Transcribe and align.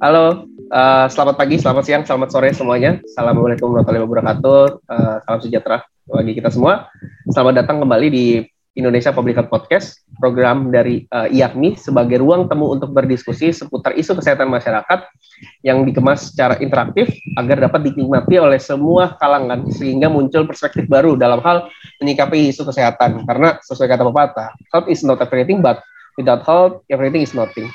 Halo, 0.00 0.48
uh, 0.72 1.12
selamat 1.12 1.36
pagi, 1.36 1.60
selamat 1.60 1.84
siang, 1.84 2.02
selamat 2.08 2.32
sore 2.32 2.56
semuanya. 2.56 3.04
Assalamualaikum 3.04 3.68
warahmatullahi 3.68 4.08
wabarakatuh. 4.08 4.60
Uh, 4.88 5.16
salam 5.28 5.40
sejahtera 5.44 5.84
bagi 6.08 6.32
kita 6.40 6.48
semua. 6.48 6.88
Selamat 7.28 7.60
datang 7.60 7.84
kembali 7.84 8.08
di 8.08 8.40
Indonesia 8.80 9.12
Public 9.12 9.36
Health 9.36 9.52
Podcast, 9.52 10.00
program 10.16 10.72
dari 10.72 11.04
uh, 11.12 11.28
IAKMI 11.28 11.76
sebagai 11.76 12.24
ruang 12.24 12.48
temu 12.48 12.72
untuk 12.72 12.96
berdiskusi 12.96 13.52
seputar 13.52 13.92
isu 13.92 14.16
kesehatan 14.16 14.48
masyarakat 14.48 15.04
yang 15.68 15.84
dikemas 15.84 16.32
secara 16.32 16.56
interaktif 16.64 17.12
agar 17.36 17.68
dapat 17.68 17.92
dinikmati 17.92 18.40
oleh 18.40 18.56
semua 18.56 19.20
kalangan 19.20 19.68
sehingga 19.68 20.08
muncul 20.08 20.48
perspektif 20.48 20.88
baru 20.88 21.12
dalam 21.12 21.44
hal 21.44 21.68
menyikapi 22.00 22.48
isu 22.48 22.64
kesehatan. 22.64 23.28
Karena 23.28 23.60
sesuai 23.60 23.92
kata 23.92 24.08
pepatah, 24.08 24.48
health 24.72 24.88
is 24.88 25.04
not 25.04 25.20
everything 25.20 25.60
but 25.60 25.84
without 26.16 26.40
health 26.48 26.80
everything 26.88 27.20
is 27.20 27.36
nothing. 27.36 27.68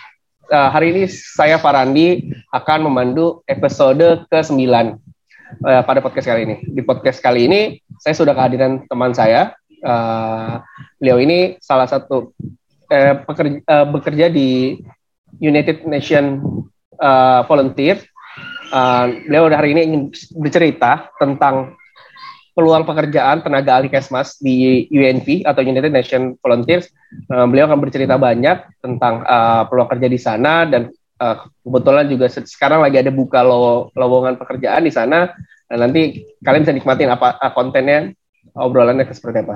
Uh, 0.45 0.70
hari 0.70 0.94
ini 0.94 1.04
saya 1.09 1.58
Farandi 1.58 2.30
akan 2.53 2.86
memandu 2.86 3.41
episode 3.49 4.30
ke-9 4.30 4.62
uh, 5.66 5.81
pada 5.81 5.99
podcast 6.05 6.30
kali 6.30 6.45
ini. 6.45 6.55
Di 6.70 6.86
podcast 6.86 7.17
kali 7.17 7.49
ini 7.49 7.81
saya 7.98 8.13
sudah 8.13 8.38
kehadiran 8.38 8.86
teman 8.86 9.09
saya 9.09 9.58
uh, 9.81 10.62
beliau 11.02 11.17
ini 11.17 11.58
salah 11.58 11.89
satu 11.89 12.30
uh, 12.94 13.13
pekerja, 13.26 13.58
uh, 13.66 13.86
bekerja 13.89 14.30
di 14.30 14.77
United 15.41 15.89
Nation 15.89 16.41
uh, 17.02 17.41
Volunteer. 17.50 18.05
Uh, 18.70 19.25
beliau 19.25 19.50
hari 19.50 19.73
ini 19.73 19.81
ingin 19.81 20.02
bercerita 20.38 21.09
tentang 21.17 21.73
peluang 22.55 22.88
pekerjaan 22.88 23.44
tenaga 23.44 23.77
ahli 23.77 23.91
Kesmas 23.91 24.40
di 24.40 24.88
UNV 24.88 25.44
atau 25.44 25.59
United 25.59 25.92
Nation 25.92 26.39
Volunteers. 26.39 26.88
Uh, 27.28 27.44
beliau 27.52 27.67
akan 27.67 27.84
bercerita 27.84 28.16
banyak 28.16 28.80
tentang 28.80 29.28
uh, 29.28 29.67
peluang 29.67 29.92
kerja 29.92 30.08
di 30.08 30.16
sana 30.16 30.64
dan 30.64 30.88
uh, 31.20 31.36
kebetulan 31.67 32.08
juga 32.08 32.31
sekarang 32.31 32.80
lagi 32.80 33.03
ada 33.03 33.11
buka 33.11 33.44
lowongan 33.92 34.39
pekerjaan 34.39 34.88
di 34.88 34.92
sana. 34.95 35.36
Dan 35.67 35.83
nanti 35.83 36.23
kalian 36.39 36.64
bisa 36.64 36.73
nikmatin 36.73 37.11
apa 37.11 37.36
uh, 37.44 37.52
kontennya 37.52 38.16
obrolannya 38.56 39.03
seperti 39.11 39.44
apa. 39.44 39.56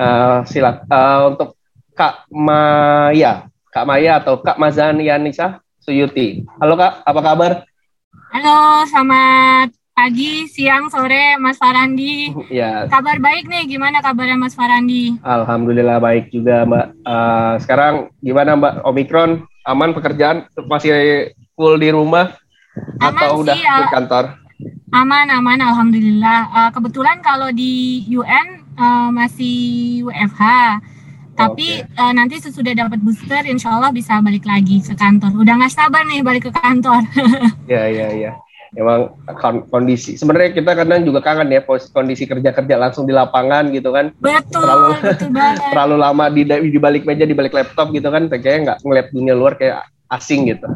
Uh, 0.00 0.40
silak 0.48 0.88
uh, 0.88 1.36
untuk 1.36 1.60
Kak 1.92 2.24
Maya, 2.32 3.52
Kak 3.68 3.84
Maya 3.84 4.16
atau 4.16 4.40
Kak 4.40 4.56
Mazan 4.56 4.96
Yanisa 5.04 5.60
Suyuti. 5.84 6.48
Halo 6.56 6.80
Kak, 6.80 7.04
apa 7.04 7.20
kabar? 7.20 7.52
Halo, 8.32 8.86
selamat 8.88 9.79
pagi, 10.00 10.48
siang, 10.48 10.88
sore, 10.88 11.36
Mas 11.36 11.60
Farandi. 11.60 12.32
Ya. 12.50 12.88
Kabar 12.88 13.20
baik 13.20 13.46
nih, 13.46 13.68
gimana 13.68 14.00
kabarnya 14.00 14.40
Mas 14.40 14.56
Farandi? 14.56 15.20
Alhamdulillah 15.20 16.00
baik 16.00 16.32
juga 16.32 16.64
Mbak. 16.64 16.86
Uh, 17.04 17.54
sekarang 17.60 17.94
gimana 18.24 18.56
Mbak 18.56 18.74
Omikron? 18.88 19.44
Aman 19.68 19.92
pekerjaan? 19.92 20.48
Masih 20.66 21.30
full 21.52 21.76
di 21.76 21.92
rumah? 21.92 22.32
Aman 22.98 23.12
atau 23.12 23.28
sih, 23.36 23.40
udah 23.44 23.56
ya. 23.60 23.76
ke 23.76 23.92
kantor? 23.92 24.24
Aman, 24.90 25.28
aman, 25.28 25.60
alhamdulillah. 25.60 26.40
Uh, 26.48 26.70
kebetulan 26.72 27.20
kalau 27.20 27.52
di 27.52 28.02
UN 28.08 28.64
uh, 28.80 29.12
masih 29.12 30.00
WFH, 30.08 30.42
tapi 31.36 31.84
Oke. 31.86 32.00
uh, 32.00 32.12
nanti 32.16 32.36
sesudah 32.40 32.72
dapat 32.74 32.98
booster, 33.04 33.46
insya 33.46 33.76
Allah 33.78 33.92
bisa 33.94 34.18
balik 34.24 34.48
lagi 34.48 34.80
ke 34.82 34.96
kantor. 34.96 35.38
Udah 35.38 35.54
nggak 35.60 35.72
sabar 35.76 36.02
nih 36.08 36.24
balik 36.24 36.48
ke 36.48 36.52
kantor. 36.56 37.04
Ya 37.70 37.86
ya 37.86 38.10
ya. 38.10 38.32
Emang 38.70 39.10
kon- 39.34 39.66
kondisi 39.66 40.14
sebenarnya 40.14 40.54
kita 40.54 40.72
kadang 40.72 41.02
juga 41.02 41.18
kangen 41.18 41.50
ya 41.50 41.58
kondisi 41.90 42.22
kerja 42.22 42.50
kerja 42.50 42.74
langsung 42.76 43.02
di 43.02 43.10
lapangan 43.10 43.66
gitu 43.68 43.90
kan 43.90 44.14
betul, 44.14 44.62
Terlalu- 44.62 44.94
betul 45.00 45.30
banget. 45.36 45.58
terlalu 45.68 45.96
lama 45.96 46.24
di 46.28 46.42
di 46.46 46.78
balik 46.78 47.02
meja 47.02 47.24
di 47.24 47.34
balik 47.34 47.50
laptop 47.50 47.90
gitu 47.90 48.06
kan 48.06 48.28
kayaknya 48.28 48.58
nggak 48.64 48.78
ngeliat 48.80 49.06
dunia 49.10 49.34
luar 49.34 49.54
kayak 49.54 49.82
asing 50.08 50.46
gitu 50.46 50.70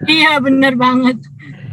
Iya, 0.00 0.38
bener 0.38 0.74
banget. 0.74 1.18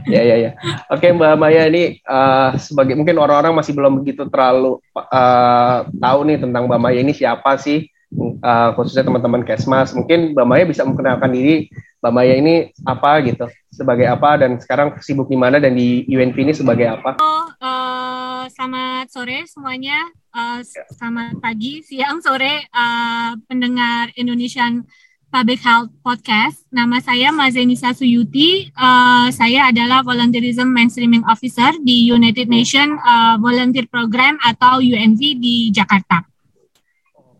ya 0.03 0.19
ya 0.19 0.35
ya 0.39 0.51
oke 0.87 1.03
mbak 1.13 1.35
Maya 1.35 1.67
ini 1.67 1.99
eh, 1.99 2.49
sebagai 2.57 2.95
mungkin 2.95 3.15
orang-orang 3.15 3.53
masih 3.53 3.71
belum 3.71 4.01
begitu 4.01 4.25
terlalu 4.25 4.79
eh, 4.95 5.77
tahu 5.93 6.19
nih 6.25 6.37
tentang 6.39 6.65
mbak 6.65 6.79
Maya 6.79 6.99
ini 6.99 7.11
siapa 7.11 7.53
sih 7.55 7.85
Eh, 8.15 8.69
khususnya 8.79 9.03
teman-teman 9.03 9.43
Kesmas 9.43 9.91
mungkin 9.91 10.31
mbak 10.31 10.47
Maya 10.47 10.63
bisa 10.63 10.87
memperkenalkan 10.87 11.27
diri 11.27 11.67
mbak 11.99 12.13
Maya 12.15 12.39
ini 12.39 12.71
apa 12.87 13.19
gitu 13.27 13.51
sebagai 13.67 14.07
apa 14.07 14.39
dan 14.39 14.55
sekarang 14.63 14.95
sibuk 15.03 15.27
di 15.27 15.35
mana 15.35 15.59
dan 15.59 15.75
di 15.75 16.07
UNV 16.07 16.37
ini 16.39 16.53
sebagai 16.55 16.87
apa 16.87 17.19
Eh, 17.57 18.43
selamat 18.55 19.11
sore 19.11 19.43
semuanya. 19.43 20.07
Eh, 20.31 20.63
selamat 20.95 21.43
pagi, 21.43 21.83
siang, 21.83 22.23
sore 22.23 22.63
eh, 22.63 23.31
pendengar 23.43 24.15
Indonesian 24.15 24.87
Public 25.27 25.59
Health 25.59 25.91
Podcast. 25.99 26.63
Nama 26.71 27.03
saya 27.03 27.35
Mazenisa 27.35 27.91
Suyuti. 27.91 28.71
Eh, 28.71 29.27
saya 29.35 29.67
adalah 29.67 29.99
Volunteerism 29.99 30.71
Mainstreaming 30.71 31.27
Officer 31.27 31.75
di 31.83 32.07
United 32.07 32.47
Nation 32.47 32.95
eh, 32.95 33.35
Volunteer 33.43 33.91
Program 33.91 34.39
atau 34.47 34.79
UNV 34.79 35.19
di 35.43 35.75
Jakarta. 35.75 36.36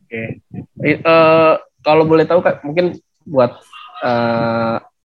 Oke. 0.08 0.40
Eh, 0.88 0.98
eh, 1.04 1.54
kalau 1.84 2.04
boleh 2.08 2.24
tahu 2.24 2.40
kak, 2.40 2.64
mungkin 2.64 2.96
buat 3.28 3.60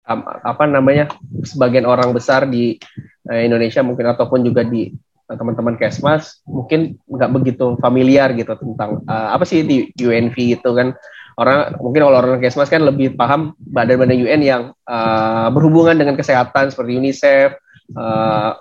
am- 0.06 0.28
apa 0.46 0.64
namanya 0.70 1.10
sebagian 1.42 1.90
orang 1.90 2.14
besar 2.14 2.46
di 2.46 2.78
eh, 3.26 3.42
Indonesia 3.50 3.82
mungkin 3.82 4.14
ataupun 4.14 4.46
juga 4.46 4.62
di 4.62 4.94
teman-teman 5.26 5.80
Kesmas 5.80 6.44
mungkin 6.44 7.00
nggak 7.08 7.32
begitu 7.32 7.80
familiar 7.80 8.36
gitu 8.36 8.52
tentang 8.54 9.02
eh, 9.08 9.30
apa 9.34 9.42
sih 9.48 9.64
di 9.66 9.90
UNV 9.96 10.36
gitu 10.60 10.76
kan 10.76 10.94
orang 11.40 11.80
mungkin 11.80 12.06
kalau 12.06 12.18
orang 12.20 12.44
Kesmas 12.44 12.70
kan 12.70 12.84
lebih 12.84 13.16
paham 13.16 13.56
badan-badan 13.58 14.22
UN 14.22 14.42
yang 14.46 14.64
eh, 14.86 15.48
berhubungan 15.50 15.98
dengan 15.98 16.14
kesehatan 16.14 16.70
seperti 16.70 17.00
UNICEF, 17.00 17.50
eh, 17.98 18.52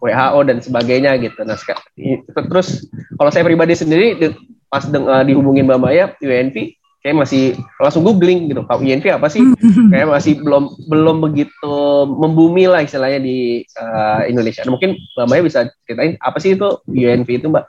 WHO 0.00 0.40
dan 0.48 0.64
sebagainya 0.64 1.12
gitu. 1.20 1.44
Nah 1.44 1.60
terus 2.48 2.88
kalau 3.20 3.28
saya 3.28 3.44
pribadi 3.44 3.76
sendiri 3.76 4.16
pas 4.70 4.86
deng- 4.86 5.10
eh, 5.10 5.24
dihubungin 5.26 5.66
Mbak 5.66 5.80
Maya 5.82 6.04
UNV 6.22 6.56
kayak 7.00 7.16
masih 7.16 7.56
langsung 7.80 8.06
googling 8.06 8.46
gitu 8.52 8.62
Pak 8.62 8.78
UNV 8.78 9.06
apa 9.10 9.26
sih 9.26 9.42
kayak 9.92 10.08
masih 10.08 10.38
belum 10.38 10.70
belum 10.86 11.16
begitu 11.26 11.74
membumi 12.06 12.70
lah 12.70 12.86
istilahnya 12.86 13.18
di 13.18 13.66
eh, 13.66 14.20
Indonesia 14.30 14.62
nah, 14.62 14.78
mungkin 14.78 14.94
Mbak 15.18 15.26
Maya 15.26 15.42
bisa 15.42 15.60
ceritain 15.84 16.14
apa 16.22 16.38
sih 16.38 16.54
itu 16.54 16.68
UNV 16.86 17.28
itu 17.28 17.48
Mbak 17.50 17.66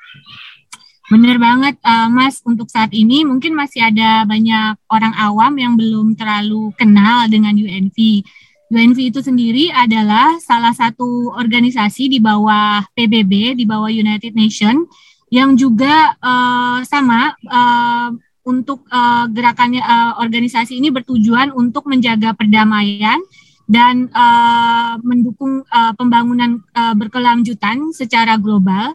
Bener 1.12 1.36
banget, 1.44 1.76
eh, 1.84 2.08
Mas. 2.08 2.40
Untuk 2.48 2.72
saat 2.72 2.96
ini 2.96 3.28
mungkin 3.28 3.52
masih 3.52 3.84
ada 3.84 4.24
banyak 4.24 4.80
orang 4.88 5.12
awam 5.20 5.60
yang 5.60 5.76
belum 5.76 6.16
terlalu 6.16 6.72
kenal 6.80 7.28
dengan 7.28 7.52
UNV. 7.52 8.24
UNV 8.72 9.12
itu 9.12 9.20
sendiri 9.20 9.68
adalah 9.76 10.40
salah 10.40 10.72
satu 10.72 11.36
organisasi 11.36 12.08
di 12.08 12.24
bawah 12.24 12.80
PBB, 12.96 13.60
di 13.60 13.68
bawah 13.68 13.92
United 13.92 14.32
Nation, 14.32 14.88
yang 15.32 15.56
juga 15.56 16.14
eh, 16.20 16.80
sama 16.86 17.34
eh, 17.34 18.10
untuk 18.44 18.84
eh, 18.92 19.26
gerakannya 19.32 19.82
eh, 19.82 20.14
organisasi 20.20 20.78
ini 20.78 20.92
bertujuan 20.92 21.56
untuk 21.56 21.88
menjaga 21.88 22.36
perdamaian 22.36 23.18
dan 23.66 24.12
eh, 24.12 24.94
mendukung 25.02 25.64
eh, 25.64 25.94
pembangunan 25.96 26.60
eh, 26.76 26.94
berkelanjutan 27.00 27.96
secara 27.96 28.36
global 28.36 28.92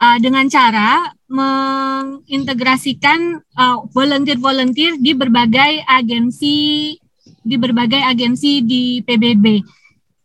uh, 0.00 0.18
dengan 0.18 0.48
cara 0.48 1.12
mengintegrasikan 1.30 3.38
uh, 3.54 3.84
volunteer-volunteer 3.92 4.98
di 4.98 5.12
berbagai 5.14 5.84
agensi 5.86 6.96
di 7.40 7.56
berbagai 7.56 8.00
agensi 8.00 8.64
di 8.64 9.04
PBB. 9.04 9.60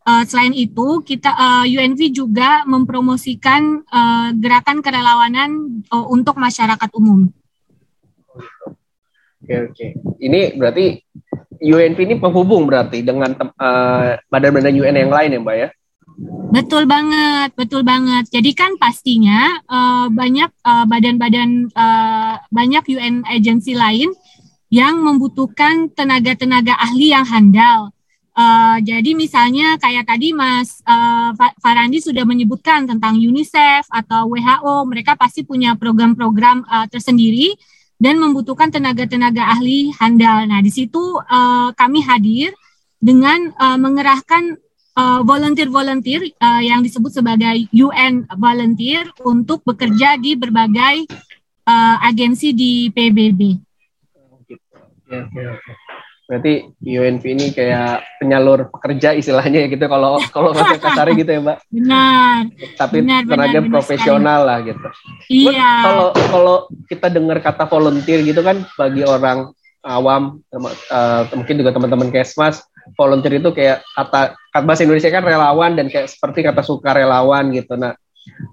Uh, 0.05 0.21
selain 0.29 0.53
itu, 0.53 1.01
kita 1.01 1.33
uh, 1.33 1.65
UNV 1.65 2.13
juga 2.13 2.61
mempromosikan 2.69 3.81
uh, 3.89 4.29
gerakan 4.37 4.85
kerelawanan 4.85 5.81
uh, 5.89 6.05
untuk 6.13 6.37
masyarakat 6.37 6.89
umum. 6.93 7.25
oke 9.45 9.55
oke 9.69 9.87
ini 10.17 10.57
berarti 10.57 11.05
UNV 11.61 11.97
ini 12.01 12.15
penghubung 12.17 12.67
berarti 12.67 13.05
dengan 13.05 13.31
eh, 13.37 14.09
badan-badan 14.27 14.75
UN 14.75 14.95
yang 15.07 15.13
lain 15.13 15.35
ya 15.35 15.39
Mbak 15.39 15.57
ya 15.57 15.69
Betul 16.55 16.87
banget, 16.87 17.51
betul 17.59 17.83
banget. 17.83 18.31
Jadi 18.31 18.55
kan 18.55 18.79
pastinya 18.79 19.59
eh, 19.67 20.07
banyak 20.07 20.49
eh, 20.51 20.85
badan-badan 20.87 21.49
eh, 21.67 22.33
banyak 22.47 22.83
UN 22.95 23.27
agency 23.27 23.75
lain 23.75 24.15
yang 24.71 25.03
membutuhkan 25.03 25.91
tenaga-tenaga 25.91 26.75
ahli 26.79 27.11
yang 27.11 27.27
handal. 27.27 27.94
Eh, 28.35 28.77
jadi 28.83 29.15
misalnya 29.15 29.79
kayak 29.79 30.11
tadi 30.11 30.35
Mas 30.35 30.83
eh, 30.83 31.31
Fa- 31.39 31.55
Farandi 31.63 32.03
sudah 32.03 32.27
menyebutkan 32.27 32.83
tentang 32.83 33.15
UNICEF 33.15 33.87
atau 33.87 34.27
WHO, 34.35 34.83
mereka 34.91 35.15
pasti 35.15 35.47
punya 35.47 35.79
program-program 35.79 36.67
eh, 36.67 36.87
tersendiri 36.91 37.55
dan 37.95 38.19
membutuhkan 38.19 38.67
tenaga-tenaga 38.75 39.55
ahli 39.55 39.87
handal. 39.95 40.43
Nah, 40.51 40.59
di 40.59 40.67
situ 40.67 40.99
eh, 41.23 41.69
kami 41.79 42.03
hadir 42.03 42.51
dengan 42.99 43.55
eh, 43.55 43.77
mengerahkan 43.79 44.59
uh, 44.95 45.21
volunteer-volunteer 45.27 46.23
uh, 46.39 46.63
yang 46.63 46.79
disebut 46.79 47.11
sebagai 47.11 47.67
UN 47.75 48.23
volunteer 48.39 49.11
untuk 49.27 49.61
bekerja 49.67 50.15
di 50.15 50.39
berbagai 50.39 51.05
uh, 51.67 51.97
agensi 51.99 52.55
di 52.55 52.87
PBB. 52.89 53.59
Oke, 54.31 54.55
oke, 55.11 55.41
oke. 55.51 55.84
Berarti 56.25 56.73
UNV 56.81 57.21
ini 57.21 57.45
kayak 57.53 58.01
penyalur 58.17 58.73
pekerja 58.73 59.13
istilahnya 59.13 59.65
ya 59.65 59.67
gitu 59.69 59.85
kalau 59.85 60.17
kalau 60.33 60.57
bahasa 60.57 60.81
kasar 60.81 61.13
gitu 61.13 61.29
ya 61.29 61.41
Mbak. 61.41 61.57
Benar. 61.69 62.41
Tapi 62.81 62.97
benar, 63.05 63.21
tenaga 63.29 63.59
benar, 63.61 63.71
profesional 63.71 64.39
benar 64.41 64.47
lah 64.49 64.57
gitu. 64.65 64.87
Iya. 65.29 65.71
Kalau 65.85 66.07
kalau 66.17 66.57
kita 66.89 67.07
dengar 67.13 67.37
kata 67.45 67.69
volunteer 67.69 68.25
gitu 68.25 68.41
kan 68.41 68.65
bagi 68.73 69.05
orang 69.05 69.53
awam 69.85 70.41
uh, 70.49 71.21
mungkin 71.37 71.61
juga 71.61 71.77
teman-teman 71.77 72.09
kesmas 72.09 72.65
volunteer 72.97 73.37
itu 73.37 73.49
kayak 73.53 73.85
kata 73.93 74.33
kata 74.53 74.65
bahasa 74.65 74.81
Indonesia 74.85 75.13
kan 75.13 75.25
relawan 75.25 75.77
dan 75.77 75.89
kayak 75.89 76.09
seperti 76.09 76.41
kata 76.41 76.61
suka 76.61 76.93
relawan 76.93 77.49
gitu. 77.53 77.73
Nah, 77.77 77.93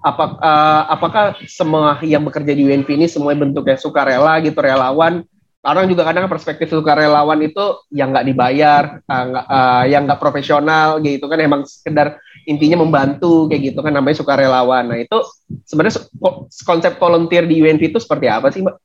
apa, 0.01 0.25
uh, 0.41 0.81
apakah 0.93 1.37
semua 1.49 1.97
yang 2.05 2.25
bekerja 2.25 2.53
di 2.53 2.65
UNV 2.65 2.89
ini 2.93 3.05
semua 3.09 3.33
bentuknya 3.33 3.77
sukarela 3.77 4.37
gitu 4.41 4.57
relawan 4.57 5.25
orang 5.63 5.87
juga 5.87 6.03
kadang 6.03 6.27
perspektif 6.27 6.67
sukarelawan 6.67 7.39
itu 7.39 7.87
yang 7.95 8.11
nggak 8.11 8.27
dibayar, 8.27 8.99
uh, 9.07 9.25
uh, 9.47 9.83
yang 9.87 10.03
nggak 10.03 10.19
profesional 10.19 10.99
gitu 10.99 11.25
kan 11.31 11.39
emang 11.39 11.63
sekedar 11.63 12.19
intinya 12.43 12.83
membantu 12.83 13.47
kayak 13.47 13.71
gitu 13.71 13.79
kan 13.79 13.95
namanya 13.95 14.19
sukarelawan. 14.19 14.91
Nah 14.91 14.99
itu 14.99 15.17
sebenarnya 15.63 16.03
konsep 16.67 16.99
volunteer 16.99 17.47
di 17.47 17.63
UNV 17.63 17.95
itu 17.95 17.99
seperti 18.03 18.27
apa 18.27 18.51
sih 18.51 18.59
mbak? 18.59 18.75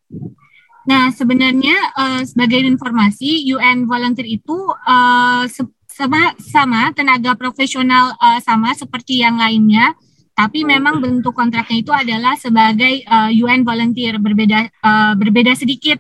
Nah 0.87 1.11
sebenarnya 1.11 1.77
uh, 1.99 2.23
sebagai 2.23 2.63
informasi 2.63 3.43
UN 3.51 3.91
volunteer 3.91 4.31
itu 4.31 4.57
uh, 4.71 5.45
sama 5.91 6.39
sama 6.39 6.95
tenaga 6.95 7.35
profesional 7.35 8.15
uh, 8.23 8.39
sama 8.39 8.71
seperti 8.79 9.27
yang 9.27 9.35
lainnya 9.35 9.99
tapi 10.39 10.63
memang 10.63 11.03
bentuk 11.03 11.35
kontraknya 11.35 11.83
itu 11.83 11.91
adalah 11.91 12.39
sebagai 12.39 13.03
uh, 13.11 13.27
UN 13.27 13.67
volunteer 13.67 14.23
berbeda 14.23 14.71
uh, 14.87 15.19
berbeda 15.19 15.59
sedikit 15.59 15.99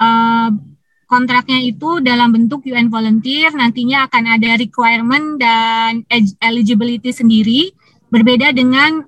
uh, 0.00 0.50
kontraknya 1.06 1.62
itu 1.62 2.02
dalam 2.02 2.34
bentuk 2.34 2.66
UN 2.66 2.90
volunteer 2.90 3.54
nantinya 3.54 4.10
akan 4.10 4.24
ada 4.38 4.58
requirement 4.58 5.38
dan 5.38 6.02
eligibility 6.42 7.14
sendiri 7.14 7.70
berbeda 8.10 8.54
dengan 8.54 9.02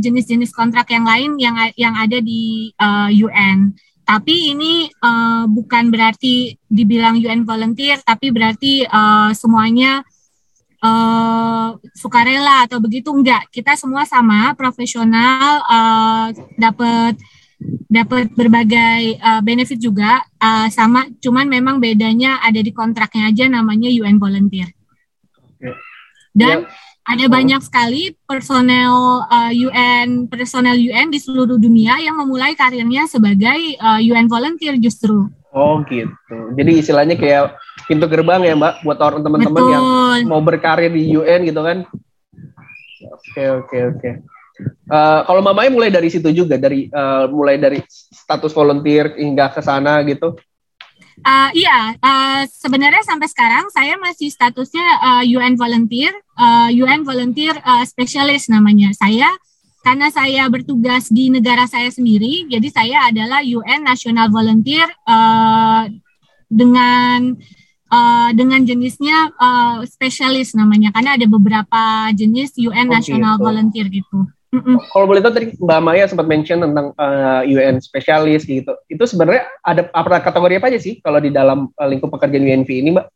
jenis-jenis 0.00 0.52
uh, 0.52 0.56
kontrak 0.56 0.88
yang 0.92 1.04
lain 1.08 1.40
yang 1.40 1.56
yang 1.76 1.94
ada 1.96 2.20
di 2.20 2.72
uh, 2.76 3.08
UN. 3.08 3.72
Tapi 4.02 4.52
ini 4.52 4.90
uh, 5.00 5.46
bukan 5.48 5.88
berarti 5.88 6.58
dibilang 6.68 7.16
UN 7.16 7.48
volunteer, 7.48 8.02
tapi 8.02 8.34
berarti 8.34 8.84
uh, 8.84 9.30
semuanya 9.32 10.02
uh, 10.82 11.78
sukarela 11.94 12.66
atau 12.66 12.82
begitu 12.82 13.14
enggak. 13.14 13.48
Kita 13.48 13.78
semua 13.78 14.04
sama 14.04 14.52
profesional 14.58 15.62
uh, 15.64 16.26
dapat 16.58 17.16
dapat 17.92 18.32
berbagai 18.32 19.20
uh, 19.20 19.40
benefit 19.44 19.76
juga 19.76 20.24
uh, 20.40 20.66
sama 20.72 21.04
cuman 21.20 21.44
memang 21.44 21.76
bedanya 21.76 22.40
ada 22.40 22.58
di 22.58 22.72
kontraknya 22.72 23.28
aja 23.28 23.44
namanya 23.52 23.92
UN 23.92 24.16
volunteer. 24.16 24.72
Dan 26.32 26.64
ya. 26.64 26.68
ada 27.04 27.24
banyak 27.28 27.60
sekali 27.60 28.16
personel 28.24 29.28
uh, 29.28 29.52
UN 29.52 30.24
personel 30.32 30.80
UN 30.80 31.12
di 31.12 31.20
seluruh 31.20 31.60
dunia 31.60 32.00
yang 32.00 32.16
memulai 32.16 32.56
karirnya 32.56 33.04
sebagai 33.04 33.76
uh, 33.76 34.00
UN 34.00 34.26
volunteer 34.32 34.80
justru. 34.80 35.28
Oh 35.52 35.84
gitu. 35.84 36.56
Jadi 36.56 36.80
istilahnya 36.80 37.12
kayak 37.20 37.60
pintu 37.84 38.08
gerbang 38.08 38.40
ya 38.40 38.56
Mbak 38.56 38.74
buat 38.88 38.98
orang 39.04 39.20
teman-teman 39.20 39.64
yang 39.68 39.84
mau 40.24 40.40
berkarir 40.40 40.88
di 40.88 41.12
UN 41.12 41.44
gitu 41.44 41.60
kan. 41.60 41.84
Oke 43.12 43.44
oke 43.60 43.78
oke. 43.92 44.10
Uh, 44.86 45.20
kalau 45.24 45.40
mamanya 45.40 45.70
mulai 45.72 45.90
dari 45.90 46.08
situ 46.12 46.28
juga 46.30 46.60
dari 46.60 46.90
uh, 46.92 47.30
mulai 47.30 47.56
dari 47.56 47.80
status 47.88 48.52
volunteer 48.52 49.16
hingga 49.16 49.48
ke 49.52 49.60
sana 49.64 50.02
gitu. 50.04 50.36
Uh, 51.22 51.50
iya, 51.54 51.94
uh, 52.00 52.42
sebenarnya 52.48 53.04
sampai 53.04 53.28
sekarang 53.28 53.68
saya 53.70 53.94
masih 54.00 54.32
statusnya 54.32 54.86
uh, 54.98 55.24
UN 55.24 55.54
volunteer, 55.54 56.10
uh, 56.40 56.72
UN 56.72 57.04
volunteer 57.04 57.54
uh, 57.62 57.84
specialist 57.84 58.48
namanya. 58.48 58.90
Saya 58.96 59.28
karena 59.82 60.08
saya 60.14 60.46
bertugas 60.46 61.10
di 61.10 61.26
negara 61.28 61.66
saya 61.66 61.90
sendiri, 61.90 62.46
jadi 62.46 62.68
saya 62.70 62.98
adalah 63.10 63.42
UN 63.42 63.82
National 63.82 64.30
Volunteer 64.30 64.86
uh, 65.10 65.90
dengan 66.46 67.34
uh, 67.90 68.30
dengan 68.30 68.62
jenisnya 68.62 69.34
uh, 69.36 69.82
spesialis 69.82 70.54
namanya, 70.54 70.94
karena 70.94 71.18
ada 71.18 71.26
beberapa 71.26 71.82
jenis 72.14 72.54
UN 72.62 72.88
oh, 72.88 72.92
National 72.94 73.34
gitu. 73.36 73.42
Volunteer 73.42 73.86
gitu. 73.90 74.18
Mm-mm. 74.52 74.76
Kalau 74.92 75.08
boleh 75.08 75.24
tahu 75.24 75.32
tadi 75.32 75.46
Mbak 75.56 75.80
Maya 75.80 76.04
sempat 76.04 76.28
mention 76.28 76.60
tentang 76.60 76.92
uh, 77.00 77.40
UN 77.48 77.80
spesialis 77.80 78.44
gitu. 78.44 78.76
Itu 78.84 79.08
sebenarnya 79.08 79.48
ada 79.64 79.88
apa 79.96 80.20
kategori 80.20 80.60
apa 80.60 80.68
aja 80.68 80.80
sih 80.80 81.00
kalau 81.00 81.24
di 81.24 81.32
dalam 81.32 81.72
uh, 81.72 81.88
lingkup 81.88 82.12
pekerjaan 82.12 82.44
UNV 82.44 82.68
ini, 82.68 82.92
Mbak? 82.92 83.06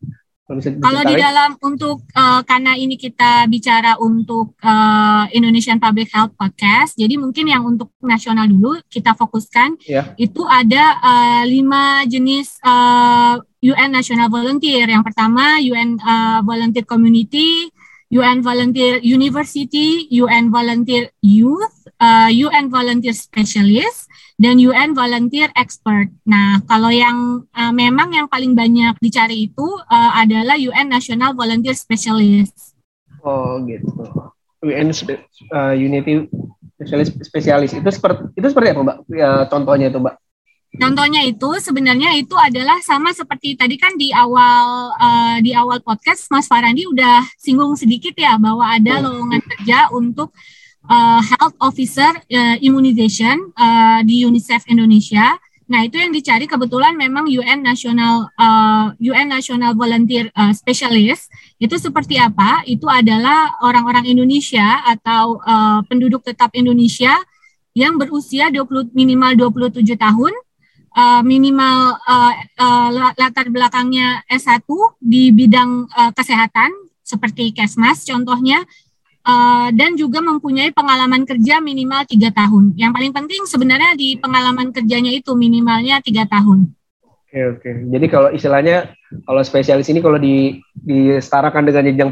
Kalau 0.46 1.02
di 1.02 1.18
dalam 1.18 1.58
untuk 1.58 2.06
uh, 2.14 2.38
karena 2.46 2.78
ini 2.78 2.94
kita 2.94 3.50
bicara 3.50 3.98
untuk 3.98 4.54
uh, 4.62 5.26
Indonesian 5.34 5.82
Public 5.82 6.14
Health 6.14 6.38
Podcast, 6.38 6.94
jadi 6.94 7.18
mungkin 7.18 7.50
yang 7.50 7.66
untuk 7.66 7.90
nasional 7.98 8.46
dulu 8.46 8.78
kita 8.86 9.18
fokuskan 9.18 9.74
yeah. 9.90 10.14
itu 10.14 10.46
ada 10.46 11.02
uh, 11.02 11.42
lima 11.50 12.06
jenis 12.06 12.62
uh, 12.62 13.42
UN 13.58 13.90
National 13.90 14.30
Volunteer. 14.30 14.86
Yang 14.86 15.10
pertama 15.10 15.58
UN 15.58 15.98
uh, 15.98 16.38
Volunteer 16.46 16.86
Community, 16.86 17.66
UN 18.12 18.38
Volunteer 18.38 19.02
University, 19.02 20.06
UN 20.14 20.54
Volunteer 20.54 21.10
Youth, 21.22 21.90
uh, 21.98 22.30
UN 22.30 22.70
Volunteer 22.70 23.12
Specialist, 23.12 24.06
dan 24.38 24.62
UN 24.62 24.94
Volunteer 24.94 25.50
Expert. 25.58 26.12
Nah, 26.22 26.62
kalau 26.70 26.92
yang 26.92 27.42
uh, 27.50 27.72
memang 27.74 28.14
yang 28.14 28.30
paling 28.30 28.54
banyak 28.54 28.94
dicari 29.02 29.50
itu 29.50 29.66
uh, 29.90 30.12
adalah 30.14 30.54
UN 30.54 30.86
National 30.86 31.34
Volunteer 31.34 31.74
Specialist. 31.74 32.78
Oh, 33.26 33.58
gitu. 33.66 33.90
UN 34.62 34.94
uh, 35.50 35.74
Unity 35.74 36.30
Specialist 36.76 37.12
Spesialis 37.24 37.72
itu 37.72 37.88
seperti 37.88 38.36
itu 38.36 38.46
seperti 38.46 38.68
apa, 38.76 38.80
Mbak? 38.84 38.98
Ya, 39.10 39.30
contohnya 39.50 39.88
itu, 39.90 39.98
Mbak. 39.98 40.14
Contohnya 40.76 41.25
itu 41.25 41.56
sebenarnya 41.56 42.12
itu 42.20 42.37
adalah 42.37 42.76
sama 42.84 43.08
seperti 43.17 43.56
tadi 43.56 43.81
kan 43.81 43.96
di 43.96 44.12
awal 44.12 44.93
uh, 44.93 45.37
di 45.40 45.56
awal 45.56 45.81
podcast 45.81 46.28
Mas 46.28 46.44
Farandi 46.44 46.84
udah 46.84 47.25
singgung 47.40 47.73
sedikit 47.81 48.12
ya 48.12 48.37
bahwa 48.37 48.64
ada 48.69 49.00
oh. 49.00 49.08
lowongan 49.08 49.40
kerja 49.40 49.88
untuk 49.96 50.37
uh, 50.88 51.20
health 51.25 51.56
officer 51.64 52.12
uh, 52.12 52.56
immunization 52.61 53.52
uh, 53.56 54.05
di 54.05 54.28
UNICEF 54.28 54.68
Indonesia. 54.68 55.37
Nah, 55.66 55.83
itu 55.83 55.99
yang 55.99 56.14
dicari 56.14 56.47
kebetulan 56.47 56.95
memang 56.95 57.26
UN 57.26 57.66
National 57.66 58.30
uh, 58.38 58.95
UN 59.02 59.35
National 59.35 59.75
Volunteer 59.75 60.30
uh, 60.38 60.54
Specialist. 60.54 61.26
Itu 61.59 61.75
seperti 61.75 62.23
apa? 62.23 62.62
Itu 62.71 62.87
adalah 62.87 63.59
orang-orang 63.66 64.06
Indonesia 64.06 64.87
atau 64.87 65.42
uh, 65.42 65.83
penduduk 65.90 66.23
tetap 66.23 66.54
Indonesia 66.54 67.18
yang 67.75 67.99
berusia 67.99 68.49
20 68.49 68.95
minimal 68.95 69.50
27 69.50 69.99
tahun, 69.99 70.33
uh, 70.96 71.20
minimal 71.22 72.00
uh, 72.00 72.32
uh, 72.56 72.88
latar 73.14 73.52
belakangnya 73.52 74.24
S1 74.32 74.64
di 74.98 75.30
bidang 75.30 75.86
uh, 75.92 76.10
kesehatan 76.16 76.72
seperti 77.06 77.52
Kesmas 77.54 78.02
contohnya 78.02 78.64
uh, 79.22 79.68
dan 79.70 79.94
juga 79.94 80.24
mempunyai 80.24 80.72
pengalaman 80.72 81.28
kerja 81.28 81.60
minimal 81.60 82.02
tiga 82.08 82.32
tahun. 82.32 82.74
Yang 82.74 82.92
paling 82.96 83.12
penting 83.12 83.42
sebenarnya 83.44 83.92
di 83.94 84.16
pengalaman 84.16 84.72
kerjanya 84.72 85.12
itu 85.12 85.36
minimalnya 85.36 86.00
tiga 86.00 86.24
tahun. 86.26 86.72
Oke 87.26 87.38
oke. 87.52 87.70
Jadi 87.92 88.06
kalau 88.08 88.32
istilahnya 88.32 88.96
kalau 89.28 89.42
spesialis 89.44 89.86
ini 89.92 90.00
kalau 90.00 90.16
di 90.16 90.62
disetarakan 90.72 91.68
dengan 91.68 91.84
jenjang 91.92 92.10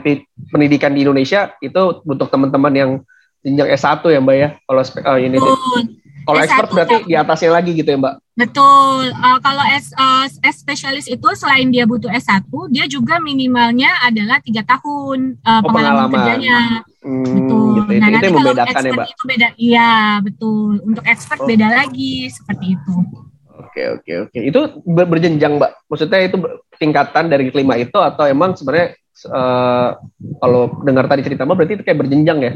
pendidikan 0.53 0.93
di 0.93 1.03
Indonesia 1.07 1.55
itu 1.65 2.05
untuk 2.05 2.29
teman-teman 2.29 2.75
yang 2.75 2.91
jenjang 3.41 3.73
S1 3.73 4.05
ya 4.11 4.21
Mbak 4.21 4.37
ya. 4.37 4.49
Kalau 4.69 4.83
uh, 4.83 5.19
ini 5.19 5.39
kalau 6.25 6.41
expert 6.41 6.69
berarti 6.73 6.97
di 7.05 7.15
atasnya 7.15 7.51
lagi 7.53 7.71
gitu 7.77 7.89
ya 7.93 7.99
Mbak? 8.01 8.15
Betul. 8.35 9.15
Uh, 9.15 9.39
kalau 9.39 9.63
S, 9.71 9.95
uh, 9.95 10.27
S 10.27 10.57
spesialis 10.59 11.07
itu 11.07 11.29
selain 11.39 11.71
dia 11.71 11.87
butuh 11.87 12.11
S1, 12.11 12.51
dia 12.75 12.85
juga 12.91 13.23
minimalnya 13.23 13.95
adalah 14.03 14.43
tiga 14.43 14.67
tahun 14.67 15.39
uh, 15.45 15.63
oh, 15.63 15.71
pengalaman, 15.71 16.11
kerjanya. 16.11 16.61
Hmm, 17.05 17.23
betul. 17.23 17.67
Gitu. 17.79 17.91
Nah, 17.95 18.09
itu, 18.09 18.15
nanti 18.17 18.27
itu 18.27 18.35
kalau 18.35 18.53
ya, 18.53 18.65
expert 18.65 18.85
ya, 18.85 18.93
Mbak? 18.93 19.07
itu 19.07 19.25
beda. 19.29 19.49
Iya, 19.55 19.93
betul. 20.25 20.71
Untuk 20.83 21.05
expert 21.07 21.41
oh. 21.45 21.47
beda 21.47 21.69
lagi 21.71 22.15
seperti 22.33 22.67
itu. 22.75 22.95
Oke, 23.55 23.83
oke, 24.01 24.13
oke. 24.27 24.39
Itu 24.41 24.61
berjenjang, 24.83 25.53
Mbak. 25.63 25.71
Maksudnya 25.87 26.21
itu 26.27 26.37
tingkatan 26.81 27.31
dari 27.31 27.55
kelima 27.55 27.79
itu 27.79 27.97
atau 28.03 28.27
emang 28.27 28.59
sebenarnya 28.59 28.99
uh, 29.31 29.95
kalau 30.43 30.83
dengar 30.83 31.07
tadi 31.07 31.23
cerita 31.23 31.47
Mbak 31.47 31.57
berarti 31.57 31.75
itu 31.79 31.85
kayak 31.87 32.01
berjenjang 32.03 32.39
ya? 32.43 32.53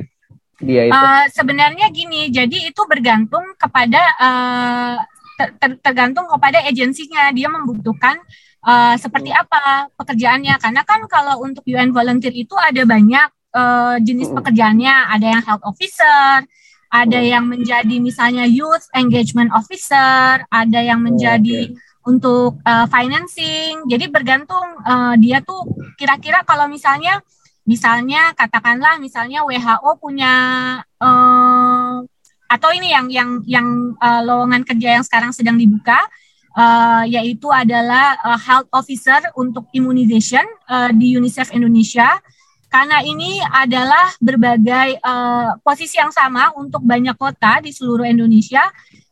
Dia 0.59 0.91
itu? 0.91 0.95
Uh, 0.95 1.25
sebenarnya 1.31 1.87
gini, 1.95 2.29
jadi 2.29 2.71
itu 2.71 2.83
bergantung 2.91 3.55
kepada 3.55 4.03
uh, 4.19 4.97
ter 5.39 5.55
ter 5.59 5.71
tergantung 5.79 6.27
kepada 6.27 6.63
agensinya. 6.67 7.31
Dia 7.31 7.47
membutuhkan 7.47 8.19
uh, 8.67 8.95
seperti 8.99 9.31
hmm. 9.31 9.43
apa 9.47 9.63
pekerjaannya. 9.95 10.55
Karena 10.59 10.83
kan 10.83 11.07
kalau 11.07 11.47
untuk 11.47 11.63
UN 11.67 11.95
volunteer 11.95 12.35
itu 12.35 12.55
ada 12.59 12.83
banyak 12.83 13.29
uh, 13.55 13.97
jenis 14.03 14.35
hmm. 14.35 14.37
pekerjaannya. 14.43 14.95
Ada 15.15 15.27
yang 15.39 15.43
health 15.47 15.65
officer, 15.67 16.43
ada 16.91 17.19
hmm. 17.23 17.31
yang 17.31 17.45
menjadi 17.47 17.97
misalnya 18.03 18.45
youth 18.47 18.91
engagement 18.99 19.55
officer, 19.55 20.43
ada 20.51 20.81
yang 20.83 21.03
menjadi 21.03 21.71
okay 21.71 21.87
untuk 22.09 22.57
uh, 22.65 22.89
financing. 22.89 23.85
Jadi 23.85 24.09
bergantung 24.09 24.81
uh, 24.81 25.13
dia 25.21 25.45
tuh 25.45 25.69
kira-kira 26.01 26.41
kalau 26.49 26.65
misalnya 26.65 27.21
misalnya 27.69 28.33
katakanlah 28.33 28.97
misalnya 28.97 29.45
WHO 29.45 30.01
punya 30.01 30.35
uh, 30.97 32.01
atau 32.49 32.71
ini 32.73 32.97
yang 32.97 33.13
yang 33.13 33.31
yang 33.45 33.69
uh, 34.01 34.25
lowongan 34.25 34.65
kerja 34.65 34.97
yang 34.97 35.05
sekarang 35.05 35.37
sedang 35.37 35.61
dibuka 35.61 36.01
uh, 36.57 37.05
yaitu 37.05 37.53
adalah 37.53 38.17
uh, 38.25 38.41
health 38.41 38.73
officer 38.73 39.21
untuk 39.37 39.69
immunization 39.77 40.43
uh, 40.67 40.89
di 40.97 41.13
UNICEF 41.15 41.53
Indonesia. 41.53 42.09
Karena 42.69 43.01
ini 43.01 43.41
adalah 43.41 44.13
berbagai 44.21 45.01
uh, 45.01 45.57
posisi 45.65 45.97
yang 45.97 46.13
sama 46.13 46.53
untuk 46.53 46.85
banyak 46.85 47.17
kota 47.17 47.65
di 47.65 47.73
seluruh 47.73 48.05
Indonesia 48.05 48.61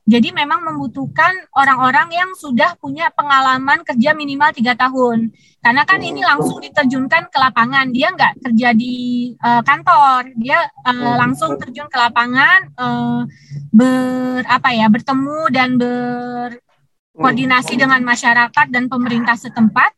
jadi 0.07 0.31
memang 0.31 0.63
membutuhkan 0.63 1.35
orang-orang 1.51 2.15
yang 2.15 2.31
sudah 2.39 2.79
punya 2.79 3.11
pengalaman 3.11 3.83
kerja 3.83 4.15
minimal 4.15 4.55
tiga 4.55 4.79
tahun. 4.79 5.35
Karena 5.59 5.83
kan 5.83 5.99
ini 5.99 6.23
langsung 6.23 6.63
diterjunkan 6.63 7.27
ke 7.27 7.39
lapangan. 7.43 7.91
Dia 7.91 8.15
nggak 8.15 8.39
kerja 8.39 8.71
di 8.71 9.35
uh, 9.43 9.67
kantor, 9.67 10.31
dia 10.39 10.63
uh, 10.87 11.19
langsung 11.19 11.59
terjun 11.59 11.91
ke 11.91 11.99
lapangan, 11.99 12.71
uh, 12.79 13.27
ber 13.75 14.47
apa 14.47 14.79
ya, 14.79 14.87
bertemu 14.87 15.41
dan 15.51 15.75
berkoordinasi 15.75 17.75
dengan 17.75 17.99
masyarakat 18.07 18.67
dan 18.71 18.87
pemerintah 18.87 19.35
setempat. 19.35 19.91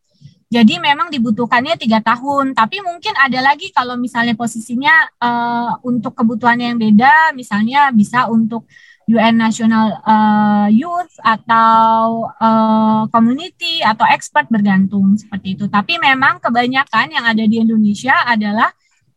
Jadi 0.49 0.81
memang 0.81 1.13
dibutuhkannya 1.13 1.77
tiga 1.77 2.01
tahun, 2.01 2.57
tapi 2.57 2.81
mungkin 2.81 3.13
ada 3.21 3.45
lagi 3.45 3.69
kalau 3.77 4.01
misalnya 4.01 4.33
posisinya 4.33 5.21
uh, 5.21 5.77
untuk 5.85 6.17
kebutuhannya 6.17 6.73
yang 6.73 6.81
beda, 6.81 7.37
misalnya 7.37 7.93
bisa 7.93 8.25
untuk 8.33 8.65
UN 9.09 9.41
National 9.41 9.97
uh, 10.05 10.69
Youth 10.69 11.17
atau 11.25 12.29
uh, 12.37 13.09
community 13.09 13.81
atau 13.81 14.05
expert 14.05 14.45
bergantung 14.53 15.17
seperti 15.17 15.57
itu. 15.57 15.65
Tapi 15.65 15.97
memang 15.97 16.37
kebanyakan 16.45 17.17
yang 17.17 17.25
ada 17.25 17.41
di 17.41 17.57
Indonesia 17.57 18.13
adalah 18.29 18.69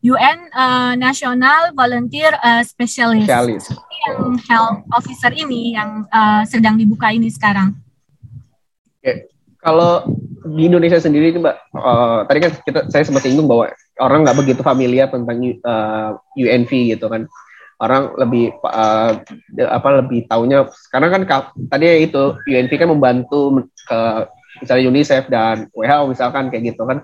UN 0.02 0.48
uh, 0.56 0.94
National 0.96 1.76
Volunteer 1.76 2.34
uh, 2.40 2.64
Specialist, 2.64 3.28
Specialist. 3.28 3.76
yang 4.08 4.40
health 4.48 4.82
officer 4.96 5.30
ini 5.36 5.76
yang 5.76 6.08
uh, 6.10 6.42
sedang 6.48 6.80
dibuka 6.80 7.12
ini 7.12 7.28
sekarang. 7.30 7.76
Oke, 8.98 9.30
kalau 9.60 10.08
di 10.42 10.72
Indonesia 10.72 10.98
sendiri 10.98 11.36
Mbak, 11.38 11.56
uh, 11.78 12.26
tadi 12.26 12.40
kan 12.42 12.52
kita 12.66 12.80
saya 12.90 13.04
sempat 13.06 13.28
singgung 13.28 13.46
bahwa 13.46 13.70
orang 14.02 14.26
nggak 14.26 14.40
begitu 14.42 14.62
familiar 14.66 15.12
tentang 15.12 15.38
uh, 15.62 16.18
UNV 16.34 16.98
gitu 16.98 17.06
kan 17.12 17.30
orang 17.82 18.14
lebih 18.22 18.54
uh, 18.62 19.18
apa 19.66 19.90
lebih 20.06 20.30
taunya 20.30 20.70
karena 20.94 21.08
kan 21.10 21.22
tadi 21.68 22.06
itu 22.06 22.38
UNP 22.46 22.78
kan 22.78 22.94
membantu 22.94 23.66
ke 23.90 24.00
misalnya 24.62 24.84
UNICEF 24.94 25.26
dan 25.34 25.66
WHO 25.74 26.14
misalkan 26.14 26.54
kayak 26.54 26.78
gitu 26.78 26.86
kan 26.86 27.02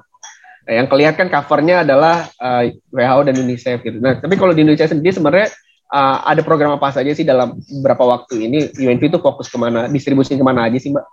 nah, 0.70 0.74
yang 0.78 0.86
kelihatan 0.86 1.34
covernya 1.34 1.82
adalah 1.82 2.30
uh, 2.38 2.62
eh, 2.62 2.78
WHO 2.94 3.20
dan 3.26 3.36
UNICEF 3.42 3.82
gitu 3.82 3.98
nah 3.98 4.22
tapi 4.22 4.38
kalau 4.38 4.54
di 4.54 4.62
Indonesia 4.62 4.86
sendiri 4.86 5.18
sebenarnya 5.18 5.50
uh, 5.90 6.18
ada 6.30 6.46
program 6.46 6.78
apa 6.78 6.94
saja 6.94 7.10
sih 7.18 7.26
dalam 7.26 7.58
beberapa 7.82 8.06
waktu 8.06 8.46
ini 8.46 8.60
UNP 8.78 9.10
itu 9.10 9.18
fokus 9.18 9.50
ke 9.50 9.58
mana 9.58 9.90
distribusi 9.90 10.38
ke 10.38 10.46
mana 10.46 10.70
aja 10.70 10.78
sih 10.78 10.94
mbak? 10.94 11.06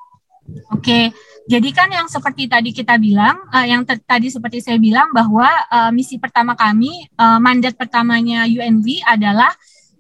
Oke, 0.45 0.77
okay. 0.77 1.05
Jadi 1.45 1.77
kan 1.77 1.93
yang 1.93 2.09
seperti 2.09 2.49
tadi 2.49 2.73
kita 2.73 2.97
bilang, 2.97 3.37
uh, 3.53 3.67
yang 3.69 3.85
tadi 3.85 4.33
seperti 4.33 4.65
saya 4.65 4.81
bilang 4.81 5.13
bahwa 5.13 5.45
uh, 5.69 5.93
misi 5.93 6.17
pertama 6.17 6.57
kami, 6.57 7.05
uh, 7.21 7.37
mandat 7.37 7.77
pertamanya 7.77 8.49
UNV 8.49 9.05
adalah 9.05 9.53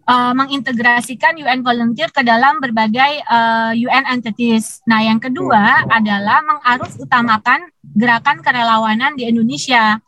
uh, 0.08 0.32
mengintegrasikan 0.32 1.36
UN 1.36 1.60
volunteer 1.60 2.08
ke 2.08 2.24
dalam 2.24 2.60
berbagai 2.64 3.20
uh, 3.28 3.76
UN 3.76 4.08
entities. 4.08 4.80
Nah, 4.88 5.04
yang 5.04 5.20
kedua 5.20 5.84
adalah 5.88 6.40
mengarus 6.44 6.96
utamakan 6.96 7.68
gerakan 7.92 8.40
kerelawanan 8.40 9.12
di 9.12 9.28
Indonesia. 9.28 10.00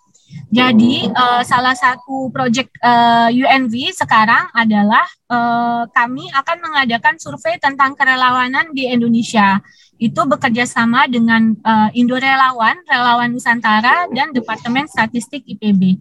Jadi 0.47 1.11
uh, 1.11 1.42
salah 1.42 1.75
satu 1.75 2.30
proyek 2.30 2.71
uh, 2.78 3.30
UNV 3.30 3.90
sekarang 3.95 4.47
adalah 4.54 5.02
uh, 5.26 5.85
kami 5.90 6.30
akan 6.30 6.56
mengadakan 6.62 7.18
survei 7.18 7.59
tentang 7.59 7.99
kerelawanan 7.99 8.71
di 8.71 8.87
Indonesia 8.87 9.59
itu 9.97 10.21
bekerja 10.28 10.68
sama 10.68 11.09
dengan 11.09 11.56
uh, 11.64 11.88
Indo 11.97 12.21
Relawan, 12.21 12.78
Relawan 12.85 13.33
Nusantara, 13.33 14.06
dan 14.12 14.30
Departemen 14.30 14.85
Statistik 14.87 15.42
IPB. 15.49 15.99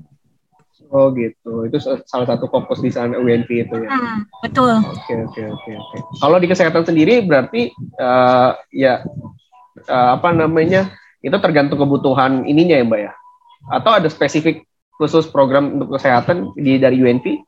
Oh 0.93 1.09
gitu, 1.15 1.65
itu 1.65 1.77
salah 1.81 2.27
satu 2.29 2.45
fokus 2.47 2.79
di 2.79 2.93
sana 2.93 3.17
UNP 3.17 3.49
itu 3.49 3.75
ya. 3.81 3.89
Hmm, 3.89 4.29
betul. 4.45 4.79
Oke 4.79 5.13
oke 5.25 5.41
oke 5.41 5.71
oke. 5.73 5.97
Kalau 6.21 6.37
di 6.37 6.47
kesehatan 6.47 6.83
sendiri 6.85 7.25
berarti 7.25 7.73
uh, 7.97 8.53
ya 8.69 9.01
uh, 9.89 10.09
apa 10.15 10.29
namanya 10.31 10.93
itu 11.25 11.35
tergantung 11.41 11.81
kebutuhan 11.81 12.45
ininya 12.45 12.77
ya 12.77 12.85
mbak 12.85 13.01
ya? 13.01 13.11
Atau 13.71 13.91
ada 13.97 14.09
spesifik 14.09 14.65
khusus 14.95 15.27
program 15.27 15.75
untuk 15.79 15.99
kesehatan 15.99 16.55
di 16.55 16.79
dari 16.79 16.99
UNP? 16.99 17.43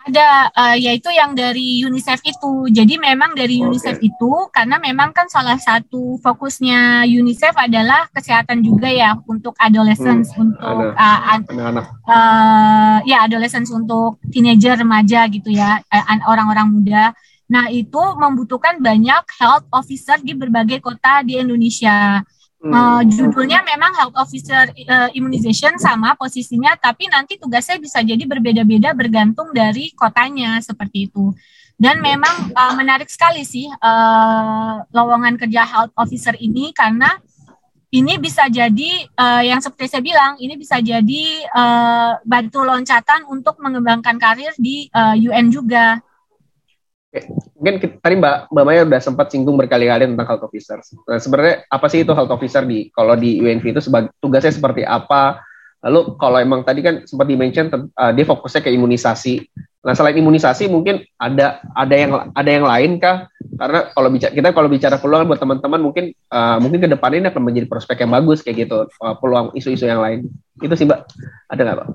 Ada, 0.00 0.48
uh, 0.56 0.76
yaitu 0.80 1.12
yang 1.12 1.36
dari 1.36 1.84
UNICEF 1.84 2.24
itu. 2.24 2.72
Jadi 2.72 2.96
memang 2.96 3.36
dari 3.36 3.60
UNICEF 3.60 4.00
itu, 4.00 4.48
karena 4.48 4.80
memang 4.80 5.12
kan 5.12 5.28
salah 5.28 5.60
satu 5.60 6.16
fokusnya 6.24 7.04
UNICEF 7.04 7.52
adalah 7.52 8.08
kesehatan 8.08 8.64
juga 8.64 8.88
ya 8.88 9.12
untuk 9.28 9.52
adolescents, 9.60 10.32
hmm, 10.32 10.40
untuk 10.56 10.96
anak-anak, 10.96 11.84
uh, 12.08 12.12
uh, 12.16 12.96
ya 13.04 13.28
adolescents 13.28 13.68
untuk 13.68 14.16
teenager, 14.32 14.80
remaja 14.80 15.28
gitu 15.28 15.52
ya, 15.52 15.84
orang-orang 16.24 16.80
muda. 16.80 17.12
Nah 17.52 17.68
itu 17.68 18.00
membutuhkan 18.16 18.80
banyak 18.80 19.26
health 19.36 19.68
officer 19.68 20.16
di 20.22 20.32
berbagai 20.32 20.80
kota 20.80 21.20
di 21.26 21.36
Indonesia. 21.36 22.24
Uh, 22.60 23.00
judulnya 23.08 23.64
memang 23.64 23.96
health 23.96 24.12
officer 24.20 24.68
uh, 24.68 25.08
immunization 25.16 25.80
sama 25.80 26.12
posisinya, 26.12 26.76
tapi 26.76 27.08
nanti 27.08 27.40
tugasnya 27.40 27.80
bisa 27.80 28.04
jadi 28.04 28.20
berbeda-beda 28.28 28.92
bergantung 28.92 29.48
dari 29.56 29.96
kotanya 29.96 30.60
seperti 30.60 31.08
itu. 31.08 31.32
Dan 31.80 32.04
memang 32.04 32.52
uh, 32.52 32.76
menarik 32.76 33.08
sekali 33.08 33.40
sih 33.48 33.64
uh, 33.64 34.84
lowongan 34.92 35.40
kerja 35.40 35.64
health 35.64 35.96
officer 35.96 36.36
ini 36.36 36.76
karena 36.76 37.08
ini 37.90 38.20
bisa 38.20 38.44
jadi 38.52 39.08
uh, 39.16 39.40
yang 39.40 39.64
seperti 39.64 39.96
saya 39.96 40.04
bilang 40.04 40.36
ini 40.36 40.54
bisa 40.60 40.78
jadi 40.78 41.24
uh, 41.56 42.20
bantu 42.22 42.60
loncatan 42.60 43.24
untuk 43.32 43.56
mengembangkan 43.64 44.20
karir 44.20 44.52
di 44.60 44.92
uh, 44.92 45.16
UN 45.16 45.48
juga 45.48 46.04
mungkin 47.58 47.82
kita, 47.82 47.94
tadi 47.98 48.14
Mbak 48.16 48.54
Mbak 48.54 48.64
Maya 48.64 48.80
udah 48.86 49.00
sempat 49.02 49.26
singgung 49.34 49.58
berkali-kali 49.58 50.06
tentang 50.06 50.28
health 50.30 50.46
officer. 50.46 50.78
Nah, 51.10 51.18
sebenarnya 51.18 51.66
apa 51.66 51.86
sih 51.90 52.06
itu 52.06 52.12
health 52.14 52.30
officer 52.30 52.62
di 52.62 52.86
kalau 52.94 53.18
di 53.18 53.42
UNV 53.42 53.64
itu 53.66 53.82
sebagai 53.82 54.14
tugasnya 54.22 54.54
seperti 54.54 54.86
apa? 54.86 55.42
Lalu 55.82 56.14
kalau 56.20 56.38
emang 56.38 56.62
tadi 56.62 56.84
kan 56.84 57.02
sempat 57.08 57.26
di-mention 57.26 57.72
uh, 57.72 58.12
dia 58.14 58.24
fokusnya 58.28 58.62
ke 58.62 58.70
imunisasi. 58.70 59.42
Nah, 59.80 59.96
selain 59.96 60.12
imunisasi 60.20 60.68
mungkin 60.68 61.00
ada 61.16 61.64
ada 61.72 61.94
yang 61.96 62.12
ada 62.36 62.50
yang 62.52 62.68
lain 62.68 63.00
kah? 63.00 63.26
Karena 63.56 63.88
kalau 63.96 64.08
bicara 64.12 64.32
kita 64.36 64.48
kalau 64.52 64.68
bicara 64.68 64.96
peluang 65.00 65.24
buat 65.24 65.40
teman-teman 65.40 65.80
mungkin 65.80 66.04
uh, 66.30 66.60
mungkin 66.60 66.84
ke 66.84 66.88
depan 66.88 67.16
ini 67.16 67.32
akan 67.32 67.42
menjadi 67.42 67.66
prospek 67.66 68.04
yang 68.04 68.12
bagus 68.12 68.44
kayak 68.44 68.68
gitu, 68.68 68.86
uh, 68.86 69.16
peluang 69.18 69.56
isu-isu 69.56 69.88
yang 69.88 70.04
lain. 70.04 70.28
Itu 70.60 70.76
sih 70.76 70.84
Mbak. 70.84 71.00
Ada 71.48 71.60
nggak 71.64 71.76
Pak? 71.80 71.88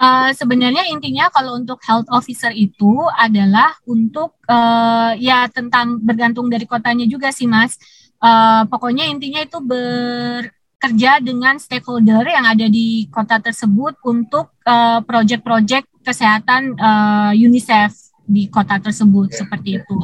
Uh, 0.00 0.32
sebenarnya 0.32 0.88
intinya 0.88 1.28
kalau 1.28 1.60
untuk 1.60 1.76
health 1.84 2.08
officer 2.08 2.48
itu 2.56 3.04
adalah 3.20 3.76
untuk 3.84 4.32
uh, 4.48 5.12
ya 5.20 5.44
tentang 5.52 6.00
bergantung 6.00 6.48
dari 6.48 6.64
kotanya 6.64 7.04
juga 7.04 7.28
sih 7.28 7.44
mas. 7.44 7.76
Uh, 8.16 8.64
pokoknya 8.72 9.04
intinya 9.12 9.44
itu 9.44 9.60
bekerja 9.60 11.20
dengan 11.20 11.60
stakeholder 11.60 12.24
yang 12.24 12.48
ada 12.48 12.64
di 12.64 13.12
kota 13.12 13.44
tersebut 13.44 14.00
untuk 14.00 14.56
uh, 14.64 15.04
project-project 15.04 15.84
kesehatan 16.00 16.80
uh, 16.80 17.36
UNICEF 17.36 17.92
di 18.24 18.48
kota 18.48 18.80
tersebut 18.80 19.36
seperti 19.36 19.84
itu. 19.84 19.96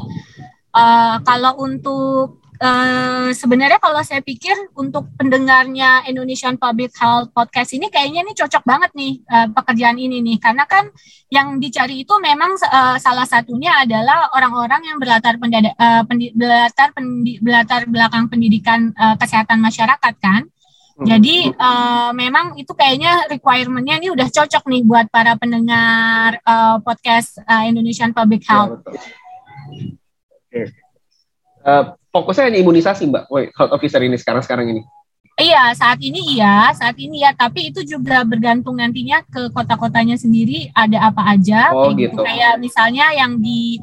Uh, 0.76 1.24
kalau 1.24 1.56
untuk 1.56 2.44
uh, 2.60 3.28
sebenarnya 3.32 3.80
kalau 3.80 4.00
saya 4.00 4.20
pikir 4.24 4.54
untuk 4.76 5.08
pendengarnya 5.16 6.04
Indonesian 6.08 6.56
Public 6.56 6.94
Health 6.96 7.32
Podcast 7.32 7.72
ini 7.76 7.88
kayaknya 7.92 8.24
ini 8.24 8.32
cocok 8.32 8.62
banget 8.64 8.90
nih 8.96 9.20
uh, 9.28 9.48
pekerjaan 9.52 9.96
ini 10.00 10.22
nih 10.22 10.38
karena 10.40 10.64
kan 10.64 10.88
yang 11.28 11.58
dicari 11.58 12.06
itu 12.06 12.14
memang 12.22 12.54
uh, 12.56 12.96
salah 13.02 13.26
satunya 13.26 13.82
adalah 13.82 14.30
orang-orang 14.30 14.82
yang 14.86 14.96
berlatar 15.02 15.36
pendada, 15.42 15.74
uh, 15.74 16.02
pendi, 16.06 16.30
berlatar 16.32 16.94
pendi, 16.94 17.42
berlatar 17.42 17.82
belakang 17.90 18.30
pendidikan 18.30 18.94
uh, 18.94 19.18
kesehatan 19.18 19.58
masyarakat 19.58 20.14
kan. 20.22 20.46
Hmm. 20.96 21.04
Jadi 21.04 21.52
uh, 21.52 22.14
memang 22.16 22.56
itu 22.56 22.72
kayaknya 22.72 23.28
requirementnya 23.28 24.00
ini 24.00 24.08
udah 24.08 24.32
cocok 24.32 24.64
nih 24.64 24.82
buat 24.86 25.06
para 25.12 25.36
pendengar 25.36 26.40
uh, 26.40 26.80
podcast 26.80 27.36
uh, 27.44 27.68
Indonesian 27.68 28.16
Public 28.16 28.46
ya, 28.46 28.48
Health. 28.48 28.80
Ya, 30.54 30.72
uh, 31.66 31.84
fokusnya 32.14 32.48
hanya 32.48 32.58
imunisasi 32.62 33.10
mbak, 33.10 33.28
health 33.28 33.74
officer 33.74 34.00
ini 34.00 34.16
sekarang-sekarang 34.16 34.72
ini. 34.72 34.82
Iya, 35.36 35.76
saat 35.76 36.00
ini 36.00 36.40
iya, 36.40 36.72
saat 36.72 36.96
ini 36.96 37.20
ya, 37.20 37.36
tapi 37.36 37.68
itu 37.68 37.84
juga 37.84 38.24
bergantung 38.24 38.80
nantinya 38.80 39.20
ke 39.28 39.52
kota-kotanya 39.52 40.16
sendiri 40.16 40.72
ada 40.72 41.12
apa 41.12 41.28
aja. 41.28 41.76
Oh, 41.76 41.92
kayak 41.92 42.08
gitu. 42.08 42.16
gitu. 42.16 42.22
Kayak 42.24 42.54
misalnya 42.56 43.12
yang 43.12 43.36
di 43.36 43.76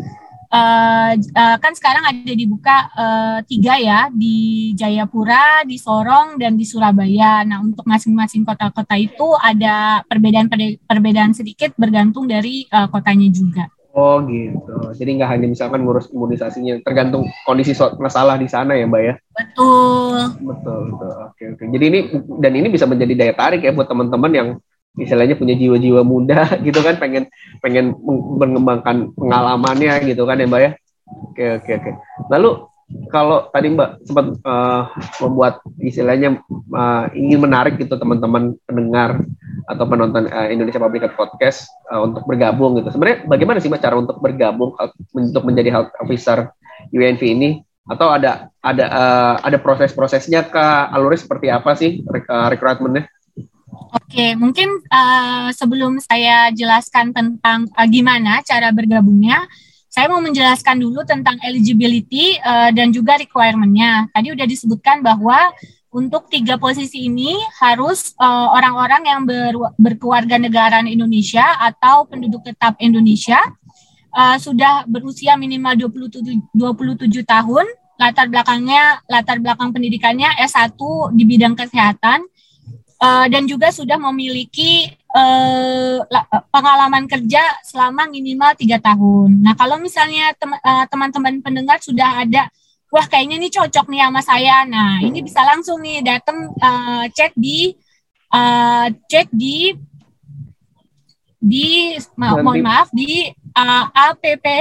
uh, 0.49 1.13
uh, 1.13 1.57
kan 1.61 1.73
sekarang 1.77 2.09
ada 2.09 2.33
dibuka 2.33 2.89
uh, 2.97 3.39
tiga 3.45 3.77
ya 3.77 4.09
di 4.09 4.71
Jayapura, 4.73 5.61
di 5.61 5.77
Sorong 5.77 6.41
dan 6.41 6.57
di 6.57 6.65
Surabaya. 6.65 7.45
Nah 7.45 7.61
untuk 7.61 7.85
masing-masing 7.85 8.49
kota-kota 8.49 8.97
itu 8.97 9.37
ada 9.37 10.01
perbedaan-perbedaan 10.09 11.37
sedikit 11.37 11.69
bergantung 11.77 12.25
dari 12.25 12.65
uh, 12.73 12.89
kotanya 12.89 13.29
juga. 13.29 13.69
Oh 13.93 14.17
gitu. 14.25 14.89
Jadi 14.97 15.21
nggak 15.21 15.29
hanya 15.37 15.47
misalkan 15.53 15.85
ngurus 15.85 16.09
imunisasinya, 16.09 16.81
tergantung 16.81 17.29
kondisi 17.45 17.77
masalah 18.01 18.41
di 18.41 18.49
sana 18.49 18.73
ya, 18.73 18.89
Mbak 18.89 19.01
ya. 19.05 19.13
Betul. 19.37 20.17
Betul, 20.41 20.79
betul. 20.89 21.11
Oke, 21.29 21.43
oke. 21.53 21.63
Jadi 21.77 21.85
ini 21.93 21.99
dan 22.41 22.53
ini 22.57 22.67
bisa 22.73 22.89
menjadi 22.89 23.13
daya 23.13 23.33
tarik 23.37 23.61
ya 23.61 23.69
buat 23.69 23.85
teman-teman 23.85 24.31
yang 24.33 24.47
istilahnya 24.97 25.37
punya 25.37 25.53
jiwa-jiwa 25.53 26.01
muda 26.01 26.41
gitu 26.65 26.81
kan, 26.81 26.97
pengen 26.97 27.29
pengen 27.61 27.93
mengembangkan 28.33 29.13
pengalamannya 29.13 30.09
gitu 30.09 30.25
kan 30.25 30.41
ya, 30.41 30.49
Mbak 30.49 30.61
ya. 30.65 30.71
Oke, 31.29 31.45
oke, 31.61 31.71
oke. 31.77 31.91
Lalu 32.33 32.49
kalau 33.09 33.49
tadi 33.53 33.69
Mbak 33.73 33.89
sempat 34.05 34.25
uh, 34.41 34.89
membuat 35.21 35.61
istilahnya 35.81 36.41
uh, 36.73 37.05
ingin 37.13 37.39
menarik 37.41 37.77
gitu 37.77 37.97
teman-teman 37.97 38.57
pendengar 38.65 39.21
atau 39.69 39.85
penonton 39.85 40.27
uh, 40.29 40.47
Indonesia 40.49 40.81
Public 40.81 41.13
Podcast 41.13 41.69
uh, 41.93 42.01
untuk 42.03 42.25
bergabung 42.25 42.77
gitu. 42.81 42.89
Sebenarnya 42.93 43.25
bagaimana 43.29 43.61
sih 43.61 43.69
Mbak 43.69 43.81
cara 43.81 43.95
untuk 43.97 44.17
bergabung 44.19 44.73
untuk 45.13 45.43
menjadi 45.45 45.69
health 45.69 45.93
officer 46.01 46.51
UNV 46.89 47.21
ini? 47.21 47.49
Atau 47.83 48.07
ada 48.07 48.47
ada 48.63 48.85
uh, 48.87 49.35
ada 49.43 49.57
proses-prosesnya 49.59 50.47
ke 50.47 50.65
alurnya 50.95 51.19
seperti 51.19 51.47
apa 51.51 51.75
sih 51.75 51.99
uh, 52.07 52.47
rekrutmennya? 52.47 53.11
Oke, 53.93 54.33
mungkin 54.37 54.69
uh, 54.89 55.49
sebelum 55.53 56.01
saya 56.01 56.49
jelaskan 56.53 57.13
tentang 57.13 57.69
uh, 57.73 57.87
gimana 57.89 58.41
cara 58.45 58.69
bergabungnya, 58.73 59.45
saya 59.93 60.09
mau 60.09 60.17
menjelaskan 60.25 60.81
dulu 60.81 61.05
tentang 61.05 61.37
eligibility 61.45 62.41
uh, 62.41 62.73
dan 62.73 62.89
juga 62.89 63.13
requirement-nya. 63.21 64.09
Tadi 64.09 64.33
udah 64.33 64.49
disebutkan 64.49 65.05
bahwa 65.05 65.53
untuk 65.93 66.33
tiga 66.33 66.57
posisi 66.57 67.05
ini 67.05 67.37
harus 67.61 68.17
uh, 68.17 68.49
orang-orang 68.57 69.05
yang 69.05 69.21
ber, 69.21 69.53
berkeluarga 69.77 70.41
negara 70.41 70.81
Indonesia 70.81 71.45
atau 71.61 72.09
penduduk 72.09 72.41
tetap 72.41 72.73
Indonesia 72.81 73.37
uh, 74.17 74.33
sudah 74.41 74.89
berusia 74.89 75.37
minimal 75.37 75.77
27, 75.85 76.41
27 76.57 77.21
tahun, 77.29 77.65
latar 78.01 78.33
belakangnya 78.33 79.05
latar 79.05 79.37
belakang 79.37 79.69
pendidikannya 79.69 80.41
S1 80.41 80.73
di 81.13 81.23
bidang 81.29 81.53
kesehatan 81.53 82.25
uh, 82.97 83.29
dan 83.29 83.45
juga 83.45 83.69
sudah 83.69 84.01
memiliki 84.01 84.89
uh, 85.13 86.01
pengalaman 86.49 87.05
kerja 87.05 87.41
selama 87.63 88.09
minimal 88.09 88.51
tiga 88.57 88.81
tahun. 88.81 89.39
Nah, 89.45 89.53
kalau 89.53 89.77
misalnya 89.77 90.33
teman-teman 90.89 91.39
pendengar 91.39 91.77
sudah 91.79 92.25
ada 92.25 92.49
wah 92.93 93.05
kayaknya 93.09 93.41
ini 93.41 93.49
cocok 93.49 93.89
nih 93.89 94.05
sama 94.05 94.21
saya. 94.21 94.65
Nah, 94.69 95.01
ini 95.01 95.25
bisa 95.25 95.41
langsung 95.41 95.81
nih 95.81 96.05
datang 96.05 96.53
uh, 96.61 97.09
cek 97.09 97.33
di 97.33 97.73
uh, 98.29 98.85
cek 99.09 99.33
di 99.33 99.73
di 101.43 101.97
ma 102.15 102.39
mohon 102.39 102.61
maaf 102.63 102.93
di 102.93 103.33
uh, 103.57 103.85
app.unv.org. 103.91 104.55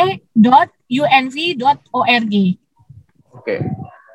Oke. 3.33 3.57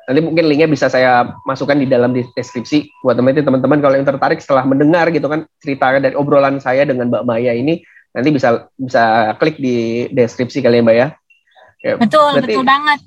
Nanti 0.08 0.24
mungkin 0.24 0.48
linknya 0.48 0.64
bisa 0.64 0.88
saya 0.88 1.36
masukkan 1.44 1.76
di 1.76 1.84
dalam 1.84 2.16
deskripsi 2.16 3.04
buat 3.04 3.12
teman-teman 3.20 3.76
kalau 3.76 3.92
yang 3.92 4.08
tertarik 4.08 4.40
setelah 4.40 4.64
mendengar 4.64 5.12
gitu 5.12 5.28
kan 5.28 5.44
cerita 5.60 6.00
dari 6.00 6.16
obrolan 6.16 6.56
saya 6.64 6.88
dengan 6.88 7.12
Mbak 7.12 7.28
Maya 7.28 7.52
ini 7.52 7.84
nanti 8.16 8.32
bisa 8.32 8.72
bisa 8.72 9.36
klik 9.36 9.60
di 9.60 10.08
deskripsi 10.08 10.64
kali 10.64 10.80
ya 10.80 10.82
Mbak 10.82 10.96
ya. 10.96 11.08
ya 11.84 11.94
betul, 12.00 12.40
betul 12.40 12.64
banget. 12.64 13.04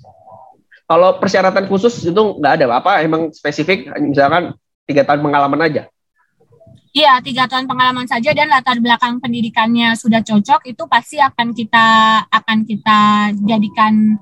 Kalau 0.86 1.17
persyaratan 1.17 1.65
khusus 1.65 2.05
itu 2.05 2.22
nggak 2.37 2.53
ada 2.61 2.66
apa 2.70 3.01
emang 3.01 3.33
spesifik 3.33 3.90
misalkan 3.98 4.53
tiga 4.85 5.01
tahun 5.01 5.25
pengalaman 5.25 5.66
aja. 5.66 5.90
Iya, 6.92 7.24
tiga 7.24 7.48
tahun 7.48 7.72
pengalaman 7.72 8.03
saja 8.03 8.35
dan 8.35 8.51
latar 8.51 8.75
belakang 8.77 9.18
pendidikannya 9.24 9.96
sudah 9.96 10.20
cocok 10.22 10.70
itu 10.70 10.83
pasti 10.92 11.18
akan 11.24 11.55
kita 11.55 11.87
akan 12.27 12.68
kita 12.68 13.00
jadikan 13.48 14.20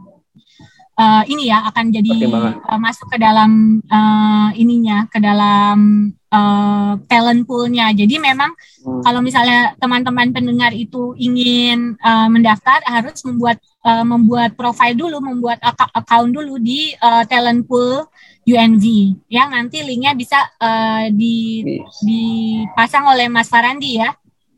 uh, 1.00 1.24
ini 1.26 1.48
ya 1.48 1.64
akan 1.72 1.96
jadi 1.96 2.12
uh, 2.28 2.80
masuk 2.80 3.08
ke 3.08 3.18
dalam 3.18 3.80
uh, 3.88 4.52
ininya 4.54 5.08
ke 5.08 5.24
dalam 5.24 6.12
uh, 6.30 7.00
talent 7.08 7.48
poolnya. 7.48 7.90
Jadi 7.96 8.20
memang 8.20 8.52
hmm. 8.84 9.02
kalau 9.08 9.24
misalnya 9.24 9.74
teman-teman 9.80 10.36
pendengar 10.36 10.76
itu 10.76 11.16
ingin 11.16 11.96
uh, 12.04 12.28
mendaftar 12.28 12.84
harus 12.84 13.24
membuat 13.24 13.58
uh, 13.88 14.04
membuat 14.04 14.54
profile 14.60 14.94
dulu, 14.94 15.24
membuat 15.24 15.64
account 15.96 16.36
dulu 16.36 16.60
di 16.60 16.92
uh, 17.00 17.24
talent 17.26 17.64
pool 17.64 18.06
UNV. 18.44 18.86
Yang 19.32 19.48
nanti 19.50 19.78
linknya 19.82 20.12
bisa 20.14 20.40
uh, 20.60 21.08
di 21.10 21.64
dipasang 22.04 23.08
oleh 23.08 23.32
Mas 23.32 23.48
Farandi 23.48 24.04
ya. 24.04 24.12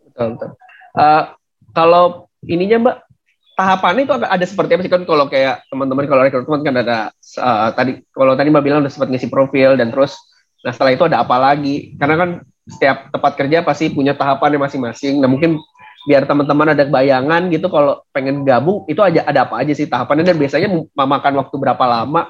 Betul, 0.10 0.36
betul. 0.36 0.52
Uh, 0.92 1.24
kalau 1.72 2.28
ininya 2.44 2.78
Mbak, 2.84 2.98
tahapannya 3.62 4.10
itu 4.10 4.14
ada 4.18 4.46
seperti 4.50 4.72
apa 4.74 4.82
sih 4.82 4.92
kan 4.92 5.06
kalau 5.06 5.30
kayak 5.30 5.62
teman-teman 5.70 6.10
kalau 6.10 6.26
rekrutmen 6.26 6.66
kan 6.66 6.76
ada 6.82 6.98
uh, 7.38 7.70
tadi 7.78 8.02
kalau 8.10 8.34
tadi 8.34 8.50
Mbak 8.50 8.64
bilang 8.66 8.82
udah 8.82 8.90
sempat 8.90 9.14
ngisi 9.14 9.30
profil 9.30 9.78
dan 9.78 9.94
terus 9.94 10.18
nah 10.66 10.74
setelah 10.74 10.98
itu 10.98 11.06
ada 11.06 11.22
apa 11.22 11.38
lagi? 11.38 11.94
Karena 12.02 12.16
kan 12.18 12.30
setiap 12.66 13.14
tempat 13.14 13.32
kerja 13.38 13.62
pasti 13.62 13.94
punya 13.94 14.18
tahapannya 14.18 14.58
masing-masing. 14.66 15.22
Nah 15.22 15.30
mungkin 15.30 15.62
biar 16.10 16.26
teman-teman 16.26 16.74
ada 16.74 16.82
bayangan 16.90 17.46
gitu 17.54 17.70
kalau 17.70 18.02
pengen 18.10 18.42
gabung 18.42 18.90
itu 18.90 18.98
aja 19.06 19.22
ada 19.22 19.46
apa 19.46 19.62
aja 19.62 19.74
sih 19.78 19.86
tahapannya 19.86 20.26
dan 20.26 20.38
biasanya 20.42 20.70
memakan 20.98 21.34
waktu 21.38 21.56
berapa 21.62 21.86
lama? 21.86 22.26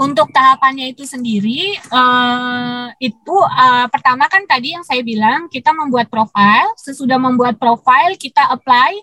Untuk 0.00 0.32
tahapannya 0.32 0.96
itu 0.96 1.04
sendiri 1.04 1.76
uh, 1.92 2.88
itu 2.98 3.36
uh, 3.36 3.86
pertama 3.92 4.26
kan 4.26 4.42
tadi 4.48 4.72
yang 4.72 4.82
saya 4.82 5.04
bilang 5.04 5.46
kita 5.52 5.76
membuat 5.76 6.08
profile 6.08 6.72
sesudah 6.80 7.20
membuat 7.20 7.60
profile 7.60 8.16
kita 8.16 8.48
apply 8.48 8.96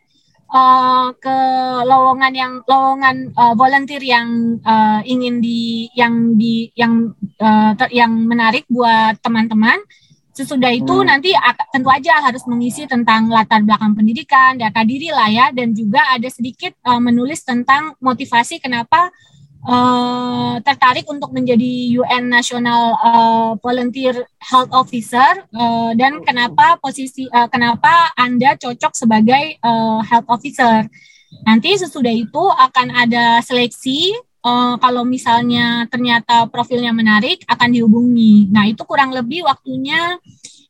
uh, 0.51 1.11
ke 1.17 1.37
lowongan 1.85 2.33
yang 2.33 2.53
lowongan 2.67 3.31
uh, 3.35 3.53
volunteer 3.53 4.01
yang 4.03 4.59
uh, 4.63 4.99
ingin 5.03 5.39
di 5.39 5.91
yang 5.95 6.35
di 6.35 6.71
yang 6.75 7.11
uh, 7.39 7.73
yang 7.91 8.11
menarik 8.27 8.63
buat 8.67 9.19
teman-teman 9.23 9.79
Sesudah 10.37 10.69
itu 10.69 10.93
hmm. 10.93 11.07
nanti 11.09 11.33
tentu 11.73 11.89
aja 11.89 12.21
harus 12.21 12.45
mengisi 12.45 12.85
tentang 12.85 13.25
latar 13.25 13.65
belakang 13.65 13.97
pendidikan, 13.97 14.53
data 14.53 14.85
diri 14.85 15.09
lah 15.09 15.25
ya, 15.33 15.49
dan 15.49 15.73
juga 15.73 16.05
ada 16.13 16.29
sedikit 16.29 16.77
uh, 16.85 17.01
menulis 17.01 17.41
tentang 17.41 17.97
motivasi 17.97 18.61
kenapa 18.61 19.09
uh, 19.67 20.55
tertarik 20.63 21.05
untuk 21.11 21.35
menjadi 21.35 21.99
UN 21.99 22.31
National 22.31 22.95
uh, 22.97 23.51
Volunteer 23.59 24.15
Health 24.39 24.71
Officer 24.71 25.43
uh, 25.51 25.91
dan 25.93 26.23
kenapa 26.23 26.79
posisi 26.79 27.27
uh, 27.27 27.51
kenapa 27.51 28.15
Anda 28.15 28.55
cocok 28.55 28.95
sebagai 28.95 29.59
uh, 29.61 29.99
health 30.07 30.31
officer. 30.31 30.87
Nanti 31.43 31.75
sesudah 31.75 32.15
itu 32.15 32.39
akan 32.39 32.87
ada 32.95 33.43
seleksi 33.43 34.15
uh, 34.47 34.79
kalau 34.79 35.03
misalnya 35.03 35.85
ternyata 35.91 36.47
profilnya 36.47 36.95
menarik 36.95 37.43
akan 37.45 37.69
dihubungi. 37.75 38.47
Nah 38.47 38.65
itu 38.65 38.81
kurang 38.87 39.11
lebih 39.11 39.43
waktunya 39.43 40.15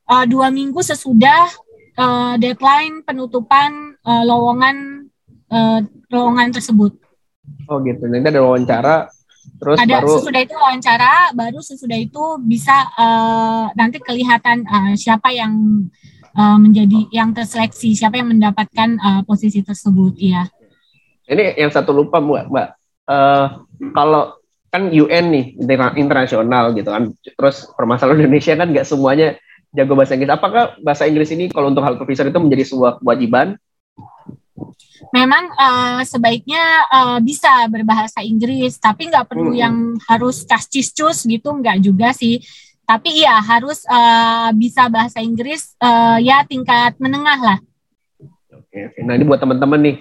uh, 0.09 0.25
dua 0.25 0.49
minggu 0.49 0.81
sesudah 0.81 1.45
uh, 2.01 2.33
deadline 2.41 3.05
penutupan 3.05 3.93
uh, 4.01 4.23
lowongan 4.25 5.07
uh, 5.53 5.79
lowongan 6.09 6.49
tersebut. 6.49 7.06
Oh 7.67 7.79
gitu. 7.83 8.07
Nanti 8.07 8.27
ada 8.31 8.41
wawancara. 8.43 8.95
Terus 9.57 9.77
ada 9.79 10.03
baru... 10.03 10.19
sesudah 10.19 10.41
itu 10.43 10.55
wawancara, 10.55 11.13
baru 11.33 11.59
sesudah 11.63 11.97
itu 11.97 12.23
bisa 12.43 12.75
uh, 12.99 13.71
nanti 13.73 13.97
kelihatan 14.03 14.67
uh, 14.67 14.93
siapa 14.93 15.31
yang 15.31 15.87
uh, 16.35 16.57
menjadi 16.59 17.07
yang 17.09 17.31
terseleksi, 17.31 17.95
siapa 17.95 18.19
yang 18.19 18.27
mendapatkan 18.35 18.99
uh, 18.99 19.21
posisi 19.23 19.63
tersebut, 19.63 20.19
ya. 20.19 20.45
Ini 21.27 21.57
yang 21.57 21.71
satu 21.71 21.95
lupa 21.95 22.19
mbak, 22.19 22.51
mbak 22.51 22.67
uh, 23.07 23.45
kalau 23.95 24.35
kan 24.67 24.91
UN 24.91 25.25
nih 25.31 25.45
internasional 25.95 26.75
gitu 26.75 26.91
kan 26.91 27.15
terus 27.39 27.71
permasalahan 27.73 28.19
Indonesia 28.27 28.53
kan 28.53 28.67
nggak 28.69 28.85
semuanya 28.85 29.39
jago 29.71 29.95
bahasa 29.95 30.15
Inggris 30.15 30.31
apakah 30.31 30.75
bahasa 30.83 31.07
Inggris 31.07 31.31
ini 31.31 31.47
kalau 31.47 31.71
untuk 31.71 31.83
health 31.83 32.03
officer 32.03 32.27
itu 32.27 32.39
menjadi 32.39 32.63
sebuah 32.67 32.99
kewajiban 32.99 33.55
memang 35.13 35.49
uh, 35.53 36.01
sebaiknya 36.03 36.63
uh, 36.89 37.19
bisa 37.21 37.69
berbahasa 37.69 38.21
Inggris 38.25 38.77
tapi 38.81 39.07
nggak 39.09 39.29
perlu 39.29 39.53
hmm. 39.53 39.61
yang 39.61 39.75
harus 40.09 40.43
cascis 40.43 40.91
cus 40.91 41.25
gitu 41.25 41.53
nggak 41.53 41.83
juga 41.83 42.11
sih 42.11 42.41
tapi 42.87 43.21
iya 43.23 43.37
harus 43.43 43.83
uh, 43.85 44.49
bisa 44.55 44.87
bahasa 44.87 45.21
Inggris 45.21 45.75
uh, 45.83 46.17
ya 46.17 46.41
tingkat 46.47 46.97
menengah 46.97 47.39
lah 47.39 47.57
oke, 48.51 48.77
oke. 48.77 48.99
nah 49.05 49.13
ini 49.13 49.23
buat 49.27 49.39
teman-teman 49.39 49.79
nih 49.83 49.97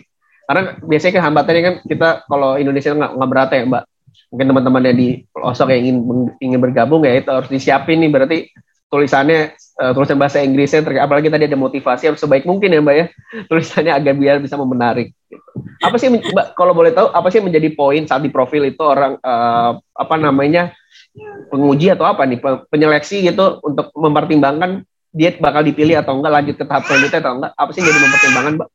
karena 0.46 0.78
biasanya 0.78 1.12
kan 1.18 1.24
hambatannya 1.26 1.62
kan 1.62 1.74
kita 1.82 2.08
kalau 2.30 2.54
Indonesia 2.54 2.94
nggak 2.94 3.12
nggak 3.18 3.30
berata 3.30 3.52
ya 3.58 3.64
Mbak. 3.66 3.84
Mungkin 4.26 4.46
teman-teman 4.48 4.82
yang 4.86 4.96
di 4.96 5.08
pelosok 5.34 5.68
yang 5.74 5.80
ingin 5.82 5.96
ingin 6.38 6.60
bergabung 6.62 7.02
ya 7.02 7.18
itu 7.18 7.30
harus 7.30 7.50
disiapin 7.50 7.98
nih 7.98 8.10
berarti 8.10 8.38
tulisannya 8.86 9.54
uh, 9.82 9.92
tulisan 9.92 10.18
bahasa 10.18 10.38
Inggrisnya 10.40 10.82
apalagi 11.02 11.28
tadi 11.28 11.44
ada 11.50 11.58
motivasi 11.58 12.08
harus 12.08 12.20
sebaik 12.22 12.46
mungkin 12.46 12.72
ya 12.72 12.80
Mbak 12.80 12.96
ya 12.96 13.06
tulisannya 13.50 13.92
agar 13.92 14.14
biar 14.14 14.36
bisa 14.38 14.54
menarik. 14.58 15.12
Apa 15.82 15.96
sih 15.98 16.08
Mbak 16.08 16.54
kalau 16.54 16.72
boleh 16.72 16.94
tahu 16.94 17.10
apa 17.10 17.28
sih 17.28 17.42
menjadi 17.42 17.68
poin 17.74 18.06
saat 18.06 18.22
di 18.22 18.30
profil 18.30 18.66
itu 18.66 18.82
orang 18.82 19.18
uh, 19.20 19.76
apa 19.76 20.14
namanya 20.16 20.72
penguji 21.48 21.90
atau 21.92 22.04
apa 22.04 22.28
nih 22.28 22.38
penyeleksi 22.68 23.24
gitu 23.24 23.60
untuk 23.64 23.90
mempertimbangkan 23.96 24.84
dia 25.16 25.32
bakal 25.40 25.64
dipilih 25.64 25.96
atau 25.96 26.20
enggak 26.20 26.32
lanjut 26.32 26.54
ke 26.60 26.64
tahap 26.68 26.84
selanjutnya 26.84 27.20
atau 27.24 27.32
enggak 27.40 27.52
apa 27.56 27.70
sih 27.72 27.82
jadi 27.82 27.98
mempertimbangkan 28.04 28.52
Mbak? 28.60 28.68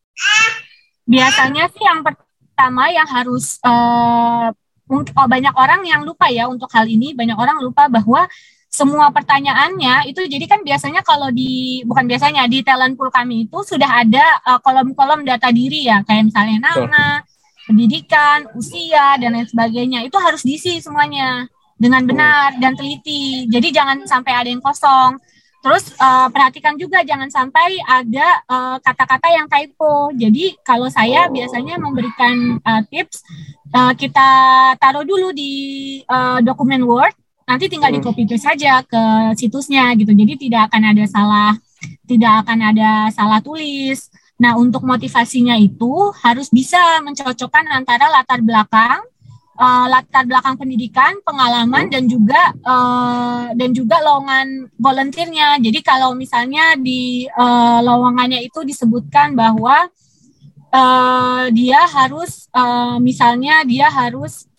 Biasanya 1.06 1.64
sih 1.70 1.84
yang 1.86 2.00
pertama 2.02 2.84
yang 2.90 3.08
harus 3.10 3.62
uh, 3.62 4.50
oh, 4.92 5.28
banyak 5.30 5.54
orang 5.56 5.82
yang 5.86 6.02
lupa 6.04 6.28
ya 6.34 6.50
untuk 6.50 6.68
hal 6.74 6.86
ini 6.90 7.14
banyak 7.14 7.38
orang 7.38 7.62
lupa 7.62 7.88
bahwa 7.88 8.26
semua 8.72 9.12
pertanyaannya 9.12 10.08
itu 10.08 10.24
jadi 10.32 10.48
kan 10.48 10.64
biasanya 10.64 11.04
kalau 11.04 11.28
di 11.28 11.84
bukan 11.84 12.08
biasanya 12.08 12.48
di 12.48 12.64
talent 12.64 12.96
pool 12.96 13.12
kami 13.12 13.44
itu 13.44 13.60
sudah 13.68 14.08
ada 14.08 14.24
uh, 14.48 14.64
kolom-kolom 14.64 15.28
data 15.28 15.52
diri 15.52 15.92
ya 15.92 16.00
kayak 16.08 16.32
misalnya 16.32 16.72
nama, 16.72 17.20
pendidikan, 17.68 18.48
usia 18.56 19.20
dan 19.20 19.36
lain 19.36 19.44
sebagainya 19.44 20.08
itu 20.08 20.16
harus 20.16 20.48
diisi 20.48 20.80
semuanya 20.80 21.52
dengan 21.76 22.08
benar 22.08 22.56
dan 22.64 22.78
teliti. 22.80 23.44
Jadi 23.52 23.76
jangan 23.76 24.08
sampai 24.08 24.34
ada 24.40 24.48
yang 24.48 24.64
kosong. 24.64 25.20
Terus 25.62 25.94
uh, 26.02 26.26
perhatikan 26.34 26.74
juga 26.74 27.06
jangan 27.06 27.30
sampai 27.30 27.78
ada 27.86 28.42
uh, 28.50 28.78
kata-kata 28.82 29.30
uh, 29.30 29.34
yang 29.36 29.48
typo. 29.52 30.10
Jadi 30.16 30.58
kalau 30.66 30.90
saya 30.90 31.30
biasanya 31.30 31.78
memberikan 31.78 32.58
uh, 32.66 32.82
tips 32.90 33.22
uh, 33.76 33.94
kita 33.94 34.30
taruh 34.82 35.06
dulu 35.06 35.30
di 35.36 35.54
uh, 36.10 36.42
dokumen 36.42 36.82
Word 36.82 37.14
nanti 37.52 37.68
tinggal 37.68 37.92
di 37.92 38.00
hmm. 38.00 38.08
copy 38.08 38.24
paste 38.24 38.48
saja 38.48 38.80
ke 38.88 39.04
situsnya 39.36 39.92
gitu. 40.00 40.16
Jadi 40.16 40.48
tidak 40.48 40.72
akan 40.72 40.96
ada 40.96 41.04
salah 41.04 41.52
tidak 42.08 42.48
akan 42.48 42.60
ada 42.72 42.90
salah 43.12 43.44
tulis. 43.44 44.08
Nah, 44.42 44.58
untuk 44.58 44.82
motivasinya 44.82 45.54
itu 45.60 46.10
harus 46.26 46.50
bisa 46.50 46.80
mencocokkan 47.06 47.68
antara 47.70 48.10
latar 48.10 48.42
belakang 48.42 49.06
uh, 49.62 49.86
latar 49.86 50.26
belakang 50.26 50.58
pendidikan, 50.58 51.14
pengalaman 51.22 51.86
dan 51.94 52.10
juga 52.10 52.50
uh, 52.66 53.54
dan 53.54 53.70
juga 53.72 54.02
lowongan 54.02 54.74
volunteernya. 54.82 55.62
Jadi 55.62 55.80
kalau 55.86 56.18
misalnya 56.18 56.74
di 56.74 57.30
uh, 57.30 57.80
lowongannya 57.86 58.42
itu 58.42 58.66
disebutkan 58.66 59.38
bahwa 59.38 59.86
uh, 60.74 61.46
dia 61.54 61.86
harus 61.86 62.50
uh, 62.58 62.98
misalnya 62.98 63.62
dia 63.62 63.94
harus 63.94 64.50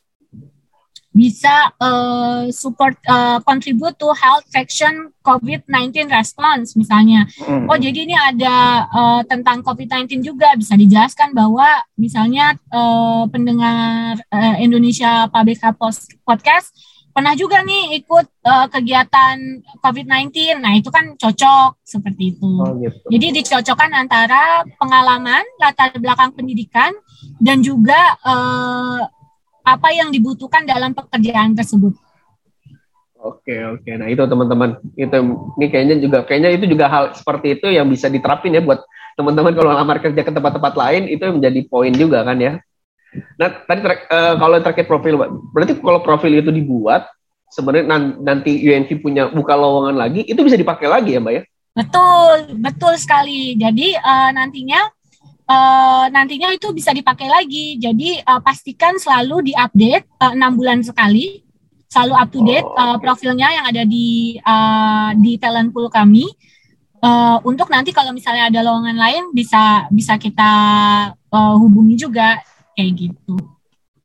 bisa 1.12 1.70
uh, 1.77 2.48
support 2.48 2.96
uh, 3.05 3.37
contribute 3.44 3.92
to 4.01 4.09
health 4.16 4.48
section 4.48 5.12
COVID-19 5.20 6.09
response 6.09 6.72
misalnya. 6.72 7.29
Hmm. 7.37 7.68
Oh 7.68 7.77
jadi 7.77 8.09
ini 8.09 8.16
ada 8.16 8.88
uh, 8.88 9.22
tentang 9.29 9.61
COVID-19 9.61 10.25
juga 10.25 10.57
bisa 10.57 10.72
dijelaskan 10.72 11.37
bahwa 11.37 11.68
misalnya 12.01 12.57
uh, 12.72 13.29
pendengar 13.29 14.18
uh, 14.33 14.57
Indonesia 14.57 15.29
Public 15.29 15.61
Health 15.61 15.79
Podcast 16.25 16.72
pernah 17.12 17.37
juga 17.37 17.61
nih 17.61 18.01
ikut 18.03 18.27
uh, 18.48 18.66
kegiatan 18.72 19.37
COVID-19. 19.85 20.64
Nah, 20.64 20.72
itu 20.81 20.88
kan 20.88 21.12
cocok 21.20 21.85
seperti 21.85 22.33
itu. 22.33 22.53
Oh, 22.57 22.72
gitu. 22.81 22.96
Jadi 23.12 23.27
dicocokkan 23.40 23.92
antara 23.92 24.64
pengalaman, 24.81 25.44
latar 25.61 25.92
belakang 26.01 26.33
pendidikan 26.33 26.96
dan 27.37 27.61
juga 27.61 28.16
uh, 28.25 29.05
apa 29.62 29.88
yang 29.94 30.11
dibutuhkan 30.11 30.66
dalam 30.66 30.94
pekerjaan 30.94 31.55
tersebut. 31.55 31.94
Oke 33.22 33.55
oke, 33.55 33.90
nah 33.94 34.11
itu 34.11 34.18
teman-teman 34.27 34.83
itu 34.98 35.16
ini 35.59 35.66
kayaknya 35.70 35.96
juga 36.03 36.18
kayaknya 36.27 36.59
itu 36.59 36.66
juga 36.66 36.90
hal 36.90 37.14
seperti 37.14 37.55
itu 37.55 37.70
yang 37.70 37.87
bisa 37.87 38.11
diterapin 38.11 38.51
ya 38.51 38.59
buat 38.59 38.83
teman-teman 39.14 39.55
kalau 39.55 39.70
lamar 39.70 40.03
kerja 40.03 40.27
ke 40.27 40.33
tempat-tempat 40.35 40.75
lain 40.75 41.07
itu 41.07 41.22
menjadi 41.31 41.61
poin 41.70 41.94
juga 41.94 42.27
kan 42.27 42.35
ya. 42.42 42.59
Nah 43.38 43.48
tadi 43.62 43.79
ter, 43.79 43.92
uh, 44.11 44.35
kalau 44.40 44.57
terkait 44.59 44.88
profil, 44.90 45.14
berarti 45.55 45.79
kalau 45.79 46.03
profil 46.03 46.35
itu 46.35 46.51
dibuat 46.51 47.07
sebenarnya 47.53 48.18
nanti 48.18 48.59
UNV 48.59 48.90
punya 48.98 49.31
buka 49.31 49.55
lowongan 49.55 49.94
lagi 50.01 50.27
itu 50.27 50.40
bisa 50.42 50.59
dipakai 50.59 50.90
lagi 50.90 51.14
ya 51.14 51.22
mbak 51.22 51.35
ya? 51.38 51.42
Betul 51.79 52.59
betul 52.59 52.94
sekali. 52.98 53.55
Jadi 53.55 53.94
uh, 53.96 54.31
nantinya 54.35 54.83
uh, 55.53 56.05
nantinya 56.09 56.49
itu 56.57 56.73
bisa 56.73 56.91
dipakai 56.97 57.29
lagi. 57.29 57.77
Jadi 57.77 58.21
uh, 58.25 58.41
pastikan 58.41 58.97
selalu 58.97 59.53
diupdate 59.53 60.07
eh, 60.09 60.33
enam 60.33 60.53
uh, 60.53 60.57
bulan 60.57 60.81
sekali, 60.81 61.45
selalu 61.93 62.15
up 62.17 62.29
to 62.33 62.41
date 62.43 62.69
uh, 62.77 62.97
profilnya 62.97 63.49
yang 63.53 63.65
ada 63.69 63.83
di 63.85 64.41
uh, 64.41 65.11
di 65.21 65.37
talent 65.37 65.71
pool 65.71 65.93
kami. 65.93 66.25
Uh, 67.03 67.43
untuk 67.43 67.67
nanti 67.67 67.91
kalau 67.91 68.15
misalnya 68.15 68.47
ada 68.47 68.62
lowongan 68.62 68.95
lain 68.95 69.35
bisa 69.35 69.91
bisa 69.91 70.15
kita 70.23 70.53
uh, 71.35 71.55
hubungi 71.59 71.99
juga 71.99 72.38
kayak 72.79 72.93
gitu. 72.95 73.35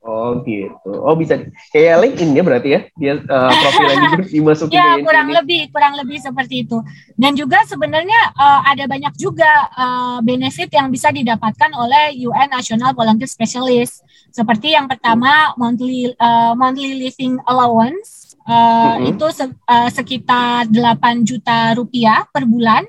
Oh 0.08 0.40
gitu. 0.40 0.88
Oh 1.04 1.12
bisa 1.12 1.36
kayak 1.68 2.00
LinkedIn 2.00 2.32
ya 2.32 2.40
berarti 2.40 2.68
ya 2.72 2.80
dia 2.96 3.20
uh, 3.28 3.52
profil 3.52 3.86
lagi 3.92 4.06
terus 4.16 4.30
dimasukin. 4.32 4.80
ya 4.80 4.96
kurang 5.04 5.28
ini. 5.28 5.36
lebih 5.36 5.62
kurang 5.68 5.92
lebih 6.00 6.16
seperti 6.16 6.64
itu. 6.64 6.80
Dan 7.12 7.36
juga 7.36 7.60
sebenarnya 7.68 8.32
uh, 8.32 8.64
ada 8.64 8.88
banyak 8.88 9.12
juga 9.20 9.68
uh, 9.76 10.18
benefit 10.24 10.72
yang 10.72 10.88
bisa 10.88 11.12
didapatkan 11.12 11.76
oleh 11.76 12.16
UN 12.24 12.48
National 12.48 12.96
Volunteer 12.96 13.28
Specialist. 13.28 14.00
Seperti 14.32 14.72
yang 14.72 14.88
pertama 14.88 15.52
monthly 15.60 16.16
uh, 16.16 16.56
monthly 16.56 16.96
living 16.96 17.36
allowance 17.44 18.32
uh, 18.48 18.96
mm-hmm. 18.96 19.12
itu 19.12 19.26
se 19.28 19.44
uh, 19.44 19.90
sekitar 19.92 20.72
8 20.72 21.28
juta 21.28 21.76
rupiah 21.76 22.24
per 22.32 22.48
bulan. 22.48 22.88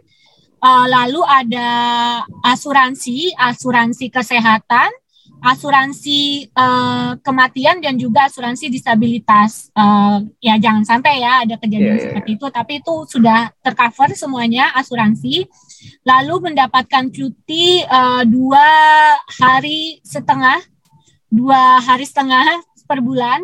Uh, 0.60 0.88
lalu 0.88 1.19
ada 1.23 1.67
asuransi 2.47 3.32
asuransi 3.36 4.12
kesehatan 4.12 4.91
asuransi 5.39 6.52
uh, 6.52 7.15
kematian 7.23 7.80
dan 7.80 7.95
juga 7.95 8.28
asuransi 8.28 8.67
disabilitas. 8.67 9.71
Uh, 9.71 10.28
ya 10.43 10.60
jangan 10.60 10.84
sampai 10.84 11.23
ya 11.23 11.47
ada 11.47 11.56
kejadian 11.56 11.84
yeah, 11.84 11.95
yeah, 11.95 12.06
seperti 12.12 12.30
yeah. 12.36 12.38
itu, 12.39 12.45
tapi 12.52 12.73
itu 12.84 12.95
sudah 13.08 13.39
tercover 13.63 14.10
semuanya 14.15 14.71
asuransi. 14.75 15.47
Lalu 16.04 16.52
mendapatkan 16.52 17.08
cuti 17.08 17.84
uh, 17.88 18.28
dua 18.28 18.67
hari 19.39 20.04
setengah, 20.04 20.60
dua 21.32 21.80
hari 21.80 22.04
setengah 22.04 22.60
per 22.84 22.99
bulan, 22.99 23.43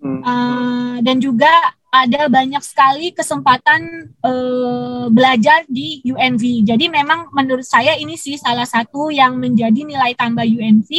uh, 0.00 0.96
dan 1.04 1.20
juga 1.20 1.52
ada 1.94 2.26
banyak 2.26 2.58
sekali 2.58 3.14
kesempatan 3.14 4.10
uh, 4.26 5.06
belajar 5.14 5.62
di 5.70 6.02
UNV. 6.02 6.66
Jadi 6.66 6.90
memang 6.90 7.30
menurut 7.30 7.62
saya 7.62 7.94
ini 7.94 8.18
sih 8.18 8.34
salah 8.34 8.66
satu 8.66 9.14
yang 9.14 9.38
menjadi 9.38 9.86
nilai 9.86 10.18
tambah 10.18 10.42
UNV 10.42 10.90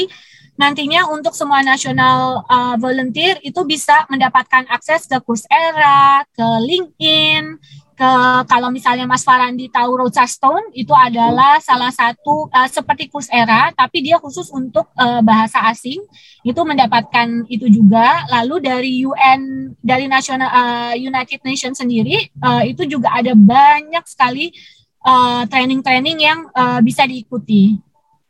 nantinya 0.55 1.11
untuk 1.11 1.35
semua 1.35 1.59
nasional 1.59 2.47
uh, 2.47 2.79
volunteer 2.79 3.35
itu 3.43 3.59
bisa 3.67 4.07
mendapatkan 4.07 4.63
akses 4.71 5.03
ke 5.03 5.19
kurs 5.19 5.43
era, 5.51 6.23
ke 6.31 6.47
LinkedIn, 6.63 7.59
ke 7.95 8.11
kalau 8.51 8.67
misalnya 8.69 9.07
Mas 9.07 9.23
Farandi 9.23 9.71
tahu 9.71 10.03
Rosa 10.03 10.27
Stone 10.27 10.75
itu 10.75 10.91
adalah 10.91 11.63
salah 11.63 11.89
satu 11.89 12.51
uh, 12.51 12.67
seperti 12.67 13.07
kurs 13.07 13.31
era 13.31 13.71
tapi 13.71 14.03
dia 14.03 14.19
khusus 14.19 14.51
untuk 14.51 14.91
uh, 14.99 15.23
bahasa 15.23 15.63
asing. 15.71 16.03
Itu 16.43 16.67
mendapatkan 16.67 17.47
itu 17.47 17.71
juga. 17.71 18.27
Lalu 18.27 18.55
dari 18.59 18.93
UN 19.07 19.73
dari 19.79 20.11
nasional 20.11 20.51
uh, 20.51 20.93
United 20.93 21.39
Nations 21.47 21.79
sendiri 21.79 22.29
uh, 22.43 22.61
itu 22.67 22.83
juga 22.83 23.15
ada 23.15 23.31
banyak 23.31 24.03
sekali 24.05 24.51
training-training 25.53 26.17
uh, 26.17 26.25
yang 26.25 26.39
uh, 26.49 26.79
bisa 26.81 27.05
diikuti. 27.05 27.77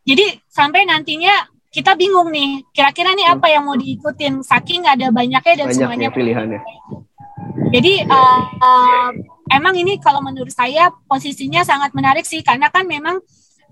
Jadi 0.06 0.43
sampai 0.51 0.84
nantinya 0.86 1.34
kita 1.71 1.95
bingung 1.95 2.32
nih 2.32 2.63
kira-kira 2.71 3.12
nih 3.15 3.32
apa 3.32 3.47
yang 3.49 3.65
mau 3.65 3.75
diikutin. 3.75 4.45
Saking 4.45 4.86
ada 4.86 5.10
banyaknya 5.10 5.65
dan 5.65 5.67
Banyak 5.71 5.75
semuanya 5.75 6.10
pilihannya. 6.12 6.62
Jadi 7.71 7.93
uh, 8.08 8.41
uh, 8.60 9.10
emang 9.51 9.75
ini 9.77 9.97
kalau 10.01 10.21
menurut 10.21 10.51
saya 10.51 10.89
posisinya 11.10 11.62
sangat 11.62 11.93
menarik 11.93 12.25
sih 12.25 12.41
karena 12.41 12.69
kan 12.69 12.86
memang 12.86 13.21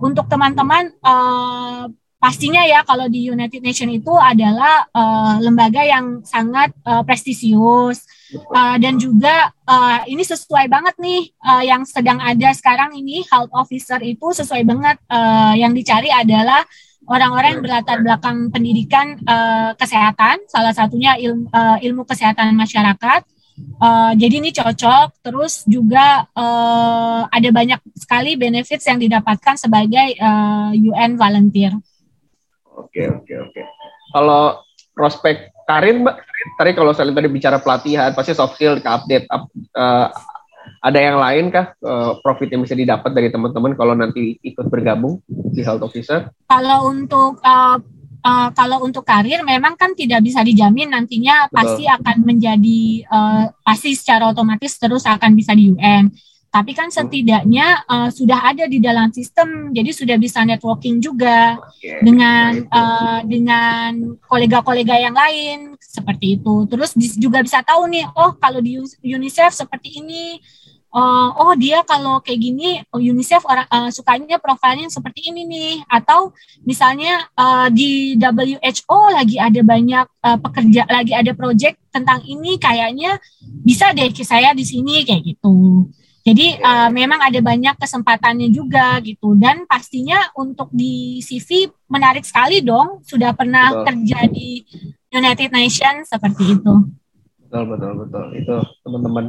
untuk 0.01 0.25
teman-teman 0.29 0.89
uh, 1.05 1.85
pastinya 2.17 2.63
ya 2.63 2.87
kalau 2.87 3.11
di 3.11 3.27
United 3.27 3.59
Nations 3.59 3.99
itu 3.99 4.13
adalah 4.15 4.87
uh, 4.95 5.43
lembaga 5.43 5.83
yang 5.83 6.23
sangat 6.23 6.71
uh, 6.87 7.03
prestisius 7.03 8.07
uh, 8.55 8.79
dan 8.79 8.95
juga 8.95 9.51
uh, 9.67 10.07
ini 10.07 10.23
sesuai 10.23 10.71
banget 10.71 10.95
nih 11.03 11.35
uh, 11.43 11.63
yang 11.67 11.83
sedang 11.83 12.23
ada 12.23 12.55
sekarang 12.55 12.95
ini 12.95 13.27
health 13.27 13.51
officer 13.51 13.99
itu 13.99 14.31
sesuai 14.31 14.63
banget 14.63 14.97
uh, 15.11 15.51
yang 15.59 15.75
dicari 15.75 16.07
adalah 16.09 16.63
orang-orang 17.07 17.59
yang 17.59 17.63
berlatar 17.63 17.97
belakang 17.99 18.47
pendidikan 18.47 19.19
uh, 19.27 19.75
kesehatan, 19.75 20.47
salah 20.47 20.71
satunya 20.71 21.19
ilmu, 21.19 21.51
uh, 21.51 21.77
ilmu 21.83 22.07
kesehatan 22.07 22.55
masyarakat. 22.55 23.27
Uh, 23.77 24.11
jadi 24.17 24.41
ini 24.41 24.49
cocok. 24.49 25.21
Terus 25.21 25.65
juga 25.69 26.25
uh, 26.33 27.27
ada 27.29 27.49
banyak 27.53 27.79
sekali 27.97 28.35
benefits 28.37 28.85
yang 28.85 28.97
didapatkan 28.97 29.55
sebagai 29.57 30.17
uh, 30.17 30.73
UN 30.73 31.15
volunteer. 31.17 31.73
Oke 32.73 33.05
oke 33.09 33.33
oke. 33.49 33.61
Kalau 34.13 34.61
prospek 34.93 35.49
karir, 35.65 36.01
mbak, 36.01 36.21
tadi 36.59 36.71
kalau 36.77 36.93
saya 36.93 37.09
tadi 37.09 37.29
bicara 37.29 37.57
pelatihan, 37.57 38.13
pasti 38.13 38.37
soft 38.37 38.57
skill 38.57 38.77
update. 38.81 39.25
Uh, 39.73 40.09
ada 40.83 40.99
yang 40.99 41.17
lain 41.19 41.51
kah 41.51 41.75
uh, 41.83 42.19
profit 42.19 42.51
yang 42.51 42.63
bisa 42.63 42.75
didapat 42.75 43.11
dari 43.11 43.31
teman-teman 43.31 43.75
kalau 43.75 43.95
nanti 43.95 44.39
ikut 44.43 44.67
bergabung 44.67 45.19
di 45.27 45.63
health 45.63 45.83
officer? 45.83 46.31
Kalau 46.47 46.91
untuk 46.91 47.39
uh, 47.43 47.79
uh, 48.23 48.49
kalau 48.55 48.81
untuk 48.81 49.03
karir 49.03 49.43
memang 49.43 49.75
kan 49.75 49.91
tidak 49.93 50.23
bisa 50.23 50.41
dijamin 50.41 50.89
nantinya 50.89 51.51
Betul. 51.51 51.55
pasti 51.59 51.83
akan 51.85 52.17
menjadi 52.23 52.81
uh, 53.11 53.43
pasti 53.61 53.93
secara 53.93 54.31
otomatis 54.31 54.79
terus 54.79 55.03
akan 55.03 55.35
bisa 55.35 55.51
di 55.53 55.69
UN. 55.75 56.09
Tapi 56.53 56.77
kan 56.77 56.93
setidaknya 56.93 57.81
uh, 57.89 58.13
sudah 58.13 58.53
ada 58.53 58.69
di 58.69 58.77
dalam 58.77 59.09
sistem, 59.09 59.73
jadi 59.73 59.89
sudah 59.89 60.21
bisa 60.21 60.45
networking 60.45 61.01
juga 61.01 61.57
okay. 61.57 61.97
dengan 62.05 62.61
uh, 62.69 63.25
dengan 63.25 64.13
kolega-kolega 64.29 65.01
yang 65.01 65.17
lain 65.17 65.73
seperti 65.81 66.37
itu. 66.37 66.69
Terus 66.69 66.93
juga 67.17 67.41
bisa 67.41 67.65
tahu 67.65 67.89
nih, 67.89 68.05
oh 68.13 68.37
kalau 68.37 68.61
di 68.61 68.77
UNICEF 69.01 69.65
seperti 69.65 69.97
ini, 69.97 70.37
uh, 70.93 71.29
oh 71.41 71.53
dia 71.57 71.81
kalau 71.83 72.21
kayak 72.21 72.39
gini 72.39 72.69
UNICEF 72.93 73.43
orang 73.49 73.67
uh, 73.67 73.89
sukanya 73.89 74.37
profilnya 74.37 74.87
seperti 74.87 75.33
ini 75.33 75.43
nih 75.49 75.73
atau 75.89 76.31
misalnya 76.63 77.27
uh, 77.33 77.67
di 77.73 78.15
WHO 78.15 78.99
lagi 79.11 79.41
ada 79.41 79.61
banyak 79.65 80.05
uh, 80.21 80.37
pekerja 80.39 80.85
lagi 80.87 81.11
ada 81.17 81.33
project 81.33 81.81
tentang 81.89 82.21
ini 82.23 82.61
kayaknya 82.61 83.17
bisa 83.41 83.91
deh 83.91 84.13
saya 84.23 84.53
di 84.53 84.63
sini 84.63 85.03
kayak 85.03 85.35
gitu. 85.35 85.89
Jadi 86.23 86.55
uh, 86.63 86.87
memang 86.87 87.19
ada 87.19 87.35
banyak 87.43 87.75
kesempatannya 87.75 88.47
juga 88.47 88.95
gitu 89.03 89.35
dan 89.35 89.67
pastinya 89.67 90.31
untuk 90.39 90.71
di 90.71 91.19
CV 91.19 91.67
menarik 91.91 92.23
sekali 92.23 92.63
dong 92.63 93.03
sudah 93.03 93.35
pernah 93.35 93.75
betul. 93.75 93.83
kerja 93.91 94.19
di 94.31 94.63
United 95.11 95.51
Nations 95.51 96.07
seperti 96.07 96.55
itu. 96.55 97.02
Betul 97.53 97.69
betul 97.69 97.93
betul 98.01 98.25
itu 98.33 98.55
teman-teman 98.81 99.25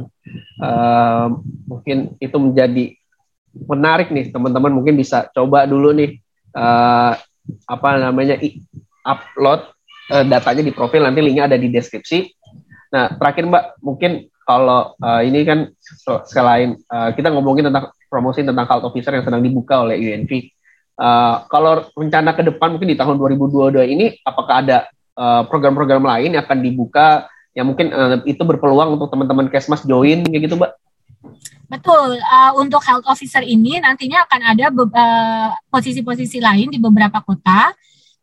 uh, 0.57 1.29
mungkin 1.69 2.17
itu 2.17 2.37
menjadi 2.41 2.85
menarik 3.53 4.09
nih 4.09 4.33
teman-teman 4.33 4.73
mungkin 4.73 4.97
bisa 4.97 5.29
coba 5.29 5.69
dulu 5.69 5.93
nih 5.93 6.17
uh, 6.57 7.13
apa 7.69 7.89
namanya 8.01 8.41
upload 9.05 9.69
uh, 10.09 10.25
datanya 10.25 10.65
di 10.65 10.73
profil 10.73 11.05
nanti 11.05 11.21
linknya 11.21 11.53
ada 11.53 11.53
di 11.53 11.69
deskripsi. 11.69 12.33
Nah 12.97 13.13
terakhir 13.13 13.45
Mbak 13.45 13.85
mungkin 13.85 14.25
kalau 14.41 14.97
uh, 14.97 15.21
ini 15.21 15.45
kan 15.45 15.69
selain 16.25 16.81
uh, 16.89 17.13
kita 17.13 17.29
ngomongin 17.29 17.69
tentang 17.69 17.93
promosi 18.09 18.41
tentang 18.41 18.65
health 18.65 18.89
officer 18.89 19.13
yang 19.13 19.21
sedang 19.21 19.45
dibuka 19.45 19.85
oleh 19.85 20.01
UNV. 20.01 20.49
Uh, 20.97 21.45
kalau 21.53 21.85
rencana 21.93 22.33
ke 22.33 22.41
depan 22.41 22.73
mungkin 22.73 22.89
di 22.89 22.97
tahun 22.97 23.21
2022 23.21 23.85
ini 23.85 24.17
apakah 24.25 24.65
ada 24.65 24.89
program-program 25.45 26.01
uh, 26.01 26.09
lain 26.17 26.33
yang 26.33 26.41
akan 26.41 26.59
dibuka 26.65 27.29
yang 27.55 27.71
mungkin 27.71 27.89
uh, 27.95 28.19
itu 28.27 28.43
berpeluang 28.43 28.99
untuk 28.99 29.07
teman-teman 29.07 29.47
Kesmas 29.47 29.87
join 29.87 30.27
kayak 30.27 30.51
gitu, 30.51 30.59
Mbak? 30.59 30.71
Betul. 31.71 32.19
Uh, 32.21 32.51
untuk 32.61 32.83
health 32.83 33.07
officer 33.09 33.41
ini 33.41 33.81
nantinya 33.81 34.27
akan 34.29 34.41
ada 34.53 34.65
posisi-posisi 35.71 36.37
uh, 36.43 36.51
lain 36.51 36.67
di 36.69 36.77
beberapa 36.77 37.23
kota. 37.23 37.73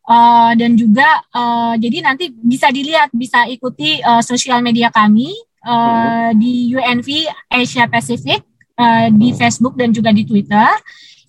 Uh, 0.03 0.51
dan 0.59 0.75
juga 0.75 1.07
uh, 1.31 1.79
jadi 1.79 2.03
nanti 2.03 2.35
bisa 2.35 2.75
dilihat 2.75 3.15
bisa 3.15 3.47
ikuti 3.47 4.03
uh, 4.03 4.19
sosial 4.19 4.59
media 4.59 4.91
kami 4.91 5.31
uh, 5.63 6.35
di 6.35 6.75
UNV 6.75 7.31
Asia 7.47 7.87
Pacific 7.87 8.43
uh, 8.83 9.07
di 9.15 9.31
Facebook 9.31 9.79
dan 9.79 9.95
juga 9.95 10.11
di 10.11 10.27
Twitter 10.27 10.67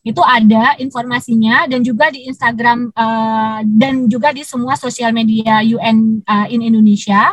itu 0.02 0.20
ada 0.20 0.74
informasinya 0.82 1.70
dan 1.70 1.86
juga 1.86 2.10
di 2.10 2.26
Instagram 2.26 2.92
uh, 2.92 3.62
dan 3.64 4.10
juga 4.10 4.34
di 4.34 4.42
semua 4.42 4.74
sosial 4.74 5.16
media 5.16 5.62
UN 5.62 6.26
uh, 6.26 6.50
in 6.50 6.66
Indonesia 6.66 7.32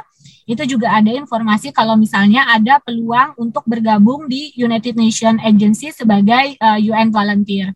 itu 0.50 0.66
juga 0.66 0.90
ada 0.90 1.14
informasi 1.14 1.70
kalau 1.70 1.94
misalnya 1.94 2.42
ada 2.50 2.82
peluang 2.82 3.38
untuk 3.38 3.62
bergabung 3.70 4.26
di 4.26 4.50
United 4.58 4.98
Nations 4.98 5.38
Agency 5.46 5.94
sebagai 5.94 6.58
uh, 6.58 6.74
UN 6.74 7.14
volunteer. 7.14 7.70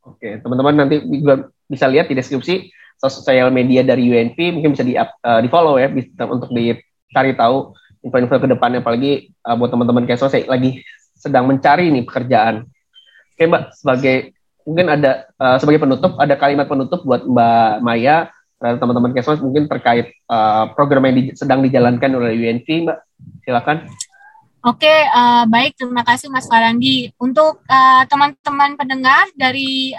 Oke, 0.00 0.40
teman-teman 0.40 0.88
nanti 0.88 1.04
juga 1.04 1.52
bisa 1.68 1.84
lihat 1.92 2.08
di 2.08 2.16
deskripsi 2.16 2.72
sosial 2.96 3.52
media 3.52 3.84
dari 3.84 4.08
UNV 4.08 4.38
mungkin 4.56 4.72
bisa 4.72 4.84
di, 4.86 4.96
uh, 4.96 5.40
di 5.42 5.48
follow 5.52 5.76
ya 5.76 5.92
bisa 5.92 6.24
untuk 6.24 6.48
dicari 6.54 7.36
tahu 7.36 7.76
info-info 8.02 8.40
ke 8.40 8.48
depannya 8.50 8.80
apalagi 8.80 9.28
uh, 9.44 9.54
buat 9.58 9.68
teman-teman 9.68 10.08
kayak 10.08 10.22
saya 10.22 10.48
lagi 10.48 10.80
sedang 11.12 11.44
mencari 11.44 11.92
nih 11.92 12.08
pekerjaan. 12.08 12.66
Oke 13.36 13.44
Mbak, 13.46 13.62
sebagai 13.76 14.16
mungkin 14.64 14.86
ada 14.90 15.28
uh, 15.36 15.58
sebagai 15.58 15.82
penutup 15.82 16.16
ada 16.18 16.34
kalimat 16.38 16.66
penutup 16.70 17.02
buat 17.04 17.26
Mbak 17.26 17.84
Maya 17.84 18.30
dan 18.62 18.78
teman-teman 18.78 19.10
Kesos 19.10 19.42
mungkin 19.42 19.66
terkait 19.66 20.14
uh, 20.30 20.70
program 20.78 21.10
yang 21.10 21.16
di, 21.18 21.22
sedang 21.34 21.60
dijalankan 21.66 22.14
oleh 22.14 22.38
UNV 22.38 22.66
Mbak. 22.86 22.98
Silakan. 23.42 23.90
Oke, 24.62 24.94
uh, 25.10 25.42
baik. 25.50 25.74
Terima 25.74 26.06
kasih 26.06 26.30
Mas 26.30 26.46
Farandi. 26.46 27.10
Untuk 27.18 27.66
teman-teman 28.06 28.70
uh, 28.72 28.78
pendengar 28.78 29.26
dari 29.34 29.90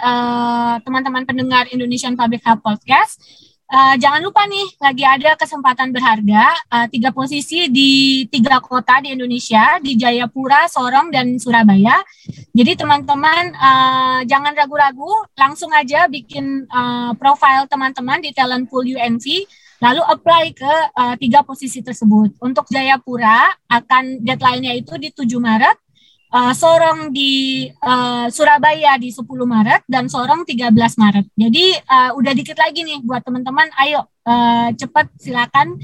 teman-teman 0.80 1.22
uh, 1.22 1.28
pendengar 1.28 1.64
Indonesian 1.68 2.16
Public 2.16 2.40
Health 2.40 2.64
Podcast, 2.64 3.20
Uh, 3.64 3.96
jangan 3.96 4.20
lupa 4.20 4.44
nih, 4.44 4.68
lagi 4.76 5.04
ada 5.08 5.40
kesempatan 5.40 5.88
berharga 5.88 6.52
uh, 6.68 6.86
tiga 6.92 7.08
posisi 7.16 7.64
di 7.72 8.22
tiga 8.28 8.60
kota 8.60 9.00
di 9.00 9.16
Indonesia, 9.16 9.80
di 9.80 9.96
Jayapura, 9.96 10.68
Sorong, 10.68 11.08
dan 11.08 11.40
Surabaya. 11.40 11.96
Jadi 12.52 12.76
teman-teman 12.76 13.56
uh, 13.56 14.20
jangan 14.28 14.52
ragu-ragu, 14.52 15.08
langsung 15.40 15.72
aja 15.72 16.04
bikin 16.12 16.68
uh, 16.68 17.16
profile 17.16 17.64
teman-teman 17.64 18.20
di 18.20 18.36
talent 18.36 18.68
pool 18.68 18.84
UNV, 18.84 19.24
lalu 19.80 20.02
apply 20.12 20.44
ke 20.52 20.74
uh, 21.00 21.16
tiga 21.16 21.40
posisi 21.40 21.80
tersebut. 21.80 22.36
Untuk 22.44 22.68
Jayapura 22.68 23.48
akan 23.72 24.20
deadline-nya 24.20 24.76
itu 24.76 25.00
di 25.00 25.08
7 25.08 25.24
Maret, 25.40 25.83
uh, 26.34 26.52
Sorong 26.52 27.14
di 27.14 27.64
uh, 27.78 28.26
Surabaya 28.28 28.98
di 28.98 29.14
10 29.14 29.22
Maret 29.22 29.86
dan 29.86 30.10
Sorong 30.10 30.42
13 30.42 30.74
Maret. 30.74 31.26
Jadi 31.38 31.66
uh, 31.86 32.10
udah 32.18 32.32
dikit 32.34 32.58
lagi 32.58 32.82
nih 32.82 32.98
buat 33.06 33.22
teman-teman, 33.22 33.70
ayo 33.86 34.10
uh, 34.26 34.68
cepat 34.74 35.06
silakan 35.22 35.78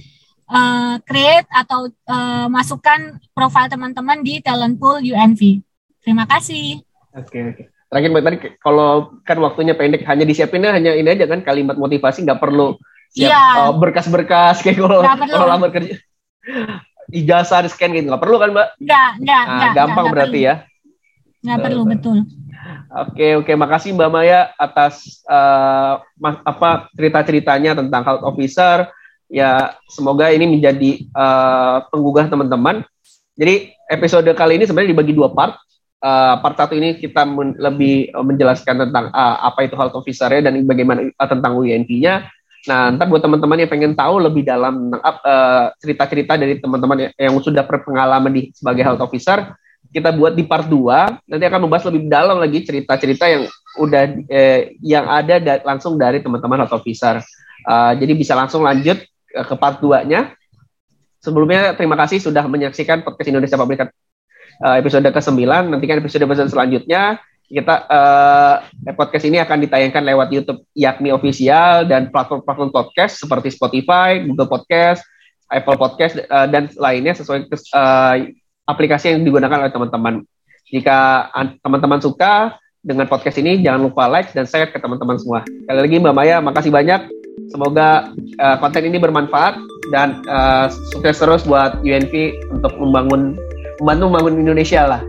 uh, 0.50 0.98
create 1.06 1.46
atau 1.54 1.86
uh, 2.10 2.50
masukkan 2.50 3.22
profil 3.30 3.70
teman-teman 3.70 4.26
di 4.26 4.42
talent 4.42 4.74
pool 4.76 4.98
UNV. 4.98 5.62
Terima 6.02 6.26
kasih. 6.26 6.82
Oke, 7.14 7.30
okay, 7.30 7.40
oke. 7.46 7.54
Okay. 7.54 7.66
Terakhir 7.90 8.10
Mbak 8.14 8.22
tadi 8.22 8.36
kalau 8.62 8.90
kan 9.26 9.38
waktunya 9.42 9.74
pendek 9.74 10.06
hanya 10.06 10.22
disiapinnya 10.22 10.70
hanya 10.70 10.94
ini 10.94 11.10
aja 11.10 11.26
kan 11.26 11.42
kalimat 11.42 11.74
motivasi 11.74 12.22
nggak 12.22 12.38
perlu 12.38 12.78
siap 13.10 13.34
yeah. 13.34 13.66
oh, 13.66 13.74
berkas-berkas 13.82 14.62
kayak 14.62 14.78
kalau 14.78 15.02
kalau 15.02 15.46
lamar 15.50 15.74
kerja 15.74 15.98
ijazah 17.10 17.66
di 17.66 17.70
scan 17.70 17.92
gitu 17.92 18.08
nggak 18.10 18.22
perlu 18.22 18.36
kan 18.38 18.50
mbak? 18.54 18.68
Nggak 18.80 19.10
nggak. 19.20 19.44
Nah, 19.46 19.70
gampang 19.74 20.06
gak, 20.08 20.12
berarti 20.14 20.40
perlu. 20.40 20.48
ya? 20.48 20.54
Nggak 21.40 21.58
uh, 21.58 21.64
perlu 21.64 21.82
betul. 21.86 22.18
Oke 22.90 23.26
oke 23.38 23.52
makasih 23.54 23.90
mbak 23.94 24.10
Maya 24.10 24.40
atas 24.58 25.22
uh, 25.26 26.02
apa 26.44 26.90
cerita-ceritanya 26.94 27.78
tentang 27.78 28.02
health 28.06 28.24
officer. 28.26 28.90
Ya 29.30 29.78
semoga 29.86 30.30
ini 30.34 30.58
menjadi 30.58 31.06
uh, 31.14 31.86
penggugah 31.90 32.26
teman-teman. 32.26 32.82
Jadi 33.38 33.70
episode 33.86 34.26
kali 34.34 34.58
ini 34.58 34.66
sebenarnya 34.66 34.90
dibagi 34.90 35.14
dua 35.14 35.30
part. 35.30 35.54
Uh, 36.00 36.40
part 36.40 36.56
satu 36.56 36.72
ini 36.72 36.96
kita 36.96 37.28
men 37.28 37.52
lebih 37.60 38.08
menjelaskan 38.16 38.88
tentang 38.88 39.12
uh, 39.12 39.36
apa 39.44 39.68
itu 39.68 39.76
health 39.76 39.92
officer 39.92 40.32
dan 40.32 40.56
bagaimana 40.64 41.12
uh, 41.12 41.28
tentang 41.28 41.60
UNP-nya 41.60 42.24
Nah, 42.68 42.92
ntar 42.92 43.08
buat 43.08 43.24
teman-teman 43.24 43.56
yang 43.64 43.70
pengen 43.72 43.92
tahu 43.96 44.20
lebih 44.20 44.44
dalam 44.44 44.92
uh, 44.92 45.72
cerita-cerita 45.80 46.36
dari 46.36 46.60
teman-teman 46.60 47.08
yang 47.16 47.32
sudah 47.40 47.64
berpengalaman 47.64 48.28
di 48.28 48.52
sebagai 48.52 48.84
health 48.84 49.00
officer, 49.00 49.56
kita 49.88 50.12
buat 50.12 50.36
di 50.36 50.44
part 50.44 50.68
2. 50.68 51.24
Nanti 51.24 51.44
akan 51.48 51.60
membahas 51.64 51.88
lebih 51.88 52.12
dalam 52.12 52.36
lagi 52.36 52.60
cerita-cerita 52.60 53.24
yang 53.32 53.48
udah 53.80 54.02
eh, 54.28 54.76
yang 54.84 55.08
ada 55.08 55.40
da 55.40 55.54
langsung 55.64 55.96
dari 55.96 56.20
teman-teman 56.20 56.60
health 56.60 56.76
officer. 56.76 57.24
Uh, 57.64 57.92
jadi 57.96 58.12
bisa 58.12 58.36
langsung 58.36 58.60
lanjut 58.60 59.00
ke 59.30 59.54
part 59.56 59.80
2-nya. 59.80 60.36
Sebelumnya 61.20 61.76
terima 61.76 61.96
kasih 61.96 62.20
sudah 62.20 62.44
menyaksikan 62.44 63.04
podcast 63.04 63.28
Indonesia 63.28 63.56
Public 63.56 63.84
uh, 63.84 64.76
episode 64.76 65.04
ke-9. 65.04 65.40
Nantikan 65.68 65.96
episode-episode 66.00 66.52
selanjutnya 66.52 67.20
kita 67.50 67.74
uh, 67.90 68.54
podcast 68.94 69.26
ini 69.26 69.42
akan 69.42 69.58
ditayangkan 69.66 70.06
lewat 70.06 70.30
YouTube 70.30 70.62
yakni 70.78 71.10
official 71.10 71.82
dan 71.82 72.06
platform-platform 72.14 72.70
podcast 72.70 73.18
seperti 73.18 73.50
Spotify, 73.50 74.22
Google 74.22 74.46
Podcast, 74.46 75.02
Apple 75.50 75.74
Podcast 75.74 76.22
uh, 76.30 76.46
dan 76.46 76.70
lainnya 76.78 77.10
sesuai 77.18 77.50
uh, 77.74 78.14
aplikasi 78.70 79.18
yang 79.18 79.26
digunakan 79.26 79.66
oleh 79.66 79.74
teman-teman. 79.74 80.22
Jika 80.70 81.26
teman-teman 81.66 81.98
suka 81.98 82.54
dengan 82.78 83.10
podcast 83.10 83.42
ini, 83.42 83.58
jangan 83.58 83.90
lupa 83.90 84.06
like 84.06 84.30
dan 84.30 84.46
share 84.46 84.70
ke 84.70 84.78
teman-teman 84.78 85.18
semua. 85.18 85.42
Sekali 85.42 85.80
lagi 85.82 85.96
Mbak 85.98 86.14
Maya, 86.14 86.38
makasih 86.38 86.70
banyak. 86.70 87.10
Semoga 87.50 88.14
uh, 88.38 88.56
konten 88.62 88.86
ini 88.86 89.02
bermanfaat 89.02 89.58
dan 89.90 90.22
uh, 90.30 90.70
sukses 90.94 91.18
terus 91.18 91.42
buat 91.42 91.82
UNV 91.82 92.14
untuk 92.54 92.78
membangun 92.78 93.34
membantu 93.82 94.04
membangun 94.06 94.34
Indonesia 94.46 94.86
lah. 94.86 95.02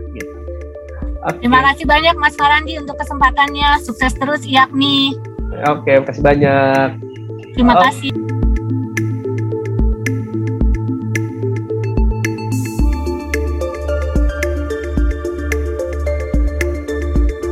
Okay. 1.22 1.46
Terima 1.46 1.62
kasih 1.70 1.86
banyak 1.86 2.14
Mas 2.18 2.34
Farandi 2.34 2.82
untuk 2.82 2.98
kesempatannya. 2.98 3.78
Sukses 3.78 4.10
terus 4.18 4.42
Yakni. 4.42 5.14
Oke, 5.70 5.94
okay, 5.94 5.96
kasih 6.02 6.22
banyak. 6.24 6.98
Terima 7.54 7.78
oh. 7.78 7.82
kasih. 7.86 8.10